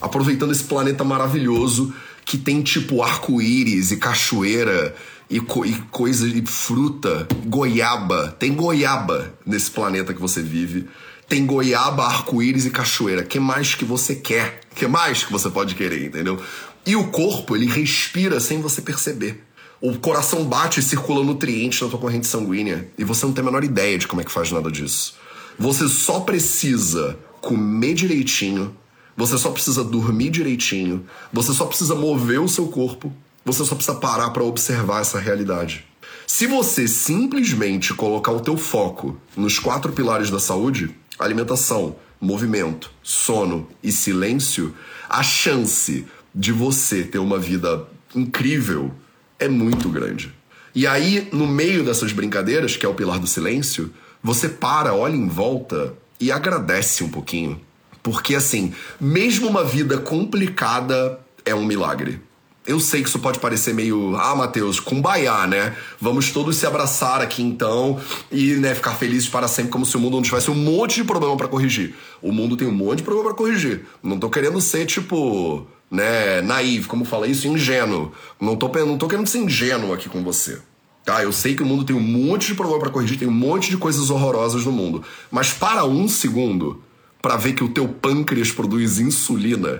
aproveitando 0.00 0.52
esse 0.52 0.64
planeta 0.64 1.04
maravilhoso 1.04 1.92
que 2.24 2.36
tem 2.36 2.62
tipo 2.62 3.02
arco-íris 3.02 3.90
e 3.90 3.96
cachoeira 3.96 4.94
e, 5.30 5.40
co 5.40 5.64
e 5.64 5.74
coisa 5.90 6.28
e 6.28 6.44
fruta, 6.46 7.26
goiaba. 7.46 8.36
Tem 8.38 8.52
goiaba 8.52 9.34
nesse 9.46 9.70
planeta 9.70 10.12
que 10.12 10.20
você 10.20 10.42
vive. 10.42 10.86
Tem 11.28 11.44
goiaba, 11.46 12.04
arco-íris 12.04 12.66
e 12.66 12.70
cachoeira. 12.70 13.22
Que 13.22 13.38
mais 13.38 13.74
que 13.74 13.84
você 13.84 14.14
quer? 14.14 14.60
Que 14.74 14.86
mais 14.86 15.24
que 15.24 15.32
você 15.32 15.48
pode 15.50 15.74
querer, 15.74 16.06
entendeu? 16.06 16.40
E 16.84 16.96
o 16.96 17.08
corpo, 17.08 17.54
ele 17.54 17.66
respira 17.66 18.40
sem 18.40 18.60
você 18.60 18.80
perceber. 18.80 19.47
O 19.80 19.96
coração 19.96 20.44
bate 20.44 20.80
e 20.80 20.82
circula 20.82 21.22
nutrientes 21.22 21.80
na 21.80 21.88
tua 21.88 22.00
corrente 22.00 22.26
sanguínea 22.26 22.88
e 22.98 23.04
você 23.04 23.24
não 23.24 23.32
tem 23.32 23.42
a 23.42 23.44
menor 23.44 23.62
ideia 23.62 23.96
de 23.96 24.08
como 24.08 24.20
é 24.20 24.24
que 24.24 24.30
faz 24.30 24.50
nada 24.50 24.70
disso. 24.72 25.14
Você 25.56 25.88
só 25.88 26.20
precisa 26.20 27.16
comer 27.40 27.94
direitinho, 27.94 28.76
você 29.16 29.38
só 29.38 29.50
precisa 29.50 29.84
dormir 29.84 30.30
direitinho, 30.30 31.06
você 31.32 31.52
só 31.52 31.64
precisa 31.64 31.94
mover 31.94 32.40
o 32.40 32.48
seu 32.48 32.66
corpo, 32.66 33.12
você 33.44 33.64
só 33.64 33.76
precisa 33.76 33.96
parar 33.96 34.30
para 34.30 34.42
observar 34.42 35.00
essa 35.00 35.20
realidade. 35.20 35.84
Se 36.26 36.46
você 36.46 36.88
simplesmente 36.88 37.94
colocar 37.94 38.32
o 38.32 38.40
teu 38.40 38.56
foco 38.56 39.16
nos 39.36 39.60
quatro 39.60 39.92
pilares 39.92 40.28
da 40.28 40.40
saúde, 40.40 40.92
alimentação, 41.18 41.96
movimento, 42.20 42.90
sono 43.00 43.68
e 43.80 43.92
silêncio, 43.92 44.74
a 45.08 45.22
chance 45.22 46.04
de 46.34 46.50
você 46.50 47.04
ter 47.04 47.18
uma 47.18 47.38
vida 47.38 47.86
incrível 48.14 48.92
é 49.38 49.48
muito 49.48 49.88
grande. 49.88 50.32
E 50.74 50.86
aí, 50.86 51.28
no 51.32 51.46
meio 51.46 51.84
dessas 51.84 52.12
brincadeiras, 52.12 52.76
que 52.76 52.84
é 52.84 52.88
o 52.88 52.94
pilar 52.94 53.18
do 53.18 53.26
silêncio, 53.26 53.92
você 54.22 54.48
para, 54.48 54.94
olha 54.94 55.16
em 55.16 55.28
volta 55.28 55.94
e 56.20 56.30
agradece 56.30 57.02
um 57.02 57.08
pouquinho. 57.08 57.60
Porque, 58.02 58.34
assim, 58.34 58.72
mesmo 59.00 59.48
uma 59.48 59.64
vida 59.64 59.98
complicada 59.98 61.18
é 61.44 61.54
um 61.54 61.64
milagre. 61.64 62.20
Eu 62.66 62.78
sei 62.78 63.02
que 63.02 63.08
isso 63.08 63.18
pode 63.18 63.38
parecer 63.38 63.72
meio, 63.72 64.14
ah, 64.16 64.36
Matheus, 64.36 64.78
cumbaiá, 64.78 65.46
né? 65.46 65.74
Vamos 65.98 66.30
todos 66.30 66.54
se 66.56 66.66
abraçar 66.66 67.22
aqui 67.22 67.42
então 67.42 67.98
e 68.30 68.56
né, 68.56 68.74
ficar 68.74 68.92
felizes 68.92 69.26
para 69.26 69.48
sempre, 69.48 69.70
como 69.70 69.86
se 69.86 69.96
o 69.96 70.00
mundo 70.00 70.16
não 70.16 70.22
tivesse 70.22 70.50
um 70.50 70.54
monte 70.54 70.96
de 70.96 71.04
problema 71.04 71.34
para 71.34 71.48
corrigir. 71.48 71.94
O 72.20 72.30
mundo 72.30 72.58
tem 72.58 72.68
um 72.68 72.72
monte 72.72 72.98
de 72.98 73.04
problema 73.04 73.30
para 73.30 73.38
corrigir. 73.38 73.86
Não 74.02 74.18
tô 74.18 74.28
querendo 74.28 74.60
ser, 74.60 74.84
tipo, 74.84 75.66
né, 75.90 76.40
naive, 76.42 76.86
como 76.86 77.04
fala 77.04 77.26
isso, 77.26 77.48
ingênuo. 77.48 78.12
Não 78.40 78.56
tô, 78.56 78.68
não 78.84 78.98
tô 78.98 79.08
querendo 79.08 79.26
ser 79.26 79.38
ingênuo 79.38 79.92
aqui 79.92 80.08
com 80.08 80.22
você. 80.22 80.60
Tá, 81.04 81.22
eu 81.22 81.32
sei 81.32 81.54
que 81.54 81.62
o 81.62 81.66
mundo 81.66 81.84
tem 81.84 81.96
um 81.96 82.00
monte 82.00 82.48
de 82.48 82.54
problema 82.54 82.80
para 82.80 82.90
corrigir, 82.90 83.18
tem 83.18 83.28
um 83.28 83.32
monte 83.32 83.70
de 83.70 83.78
coisas 83.78 84.10
horrorosas 84.10 84.64
no 84.64 84.72
mundo. 84.72 85.02
Mas 85.30 85.52
para 85.52 85.84
um 85.84 86.06
segundo, 86.06 86.82
para 87.22 87.36
ver 87.36 87.54
que 87.54 87.64
o 87.64 87.70
teu 87.70 87.88
pâncreas 87.88 88.52
produz 88.52 88.98
insulina, 88.98 89.78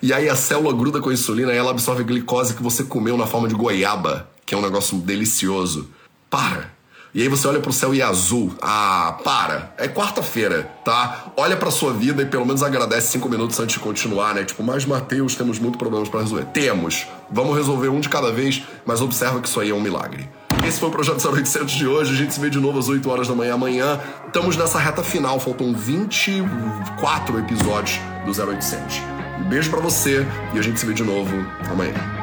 e 0.00 0.12
aí 0.12 0.28
a 0.28 0.36
célula 0.36 0.74
gruda 0.74 1.00
com 1.00 1.10
a 1.10 1.12
insulina 1.12 1.52
e 1.52 1.56
ela 1.56 1.70
absorve 1.70 2.02
a 2.02 2.06
glicose 2.06 2.54
que 2.54 2.62
você 2.62 2.84
comeu 2.84 3.16
na 3.16 3.26
forma 3.26 3.48
de 3.48 3.54
goiaba, 3.54 4.30
que 4.46 4.54
é 4.54 4.58
um 4.58 4.62
negócio 4.62 4.96
delicioso. 4.98 5.90
Para. 6.30 6.72
E 7.14 7.20
aí 7.20 7.28
você 7.28 7.46
olha 7.46 7.60
pro 7.60 7.72
céu 7.72 7.94
e 7.94 8.00
é 8.00 8.04
azul. 8.04 8.54
Ah, 8.62 9.18
para. 9.22 9.74
É 9.76 9.86
quarta-feira, 9.86 10.62
tá? 10.82 11.26
Olha 11.36 11.58
pra 11.58 11.70
sua 11.70 11.92
vida 11.92 12.22
e 12.22 12.26
pelo 12.26 12.46
menos 12.46 12.62
agradece 12.62 13.12
cinco 13.12 13.28
minutos 13.28 13.60
antes 13.60 13.74
de 13.74 13.80
continuar, 13.80 14.34
né? 14.34 14.44
Tipo, 14.44 14.62
mas 14.62 14.86
Mateus, 14.86 15.34
temos 15.34 15.58
muitos 15.58 15.78
problemas 15.78 16.08
para 16.08 16.20
resolver. 16.20 16.46
Temos. 16.46 17.06
Vamos 17.30 17.54
resolver 17.54 17.88
um 17.88 18.00
de 18.00 18.08
cada 18.08 18.32
vez, 18.32 18.62
mas 18.86 19.02
observa 19.02 19.42
que 19.42 19.48
isso 19.48 19.60
aí 19.60 19.68
é 19.68 19.74
um 19.74 19.80
milagre. 19.80 20.26
Esse 20.66 20.80
foi 20.80 20.88
o 20.88 20.92
Projeto 20.92 21.22
0800 21.28 21.74
de 21.74 21.86
hoje. 21.86 22.14
A 22.14 22.16
gente 22.16 22.32
se 22.32 22.40
vê 22.40 22.48
de 22.48 22.58
novo 22.58 22.78
às 22.78 22.88
8 22.88 23.10
horas 23.10 23.28
da 23.28 23.34
manhã 23.34 23.54
amanhã. 23.54 24.00
Estamos 24.26 24.56
nessa 24.56 24.78
reta 24.78 25.02
final. 25.02 25.38
Faltam 25.38 25.74
24 25.74 27.38
episódios 27.40 28.00
do 28.24 28.30
0800. 28.30 29.02
Um 29.38 29.48
beijo 29.50 29.68
para 29.68 29.80
você 29.80 30.26
e 30.54 30.58
a 30.58 30.62
gente 30.62 30.80
se 30.80 30.86
vê 30.86 30.94
de 30.94 31.02
novo 31.02 31.34
amanhã. 31.68 32.21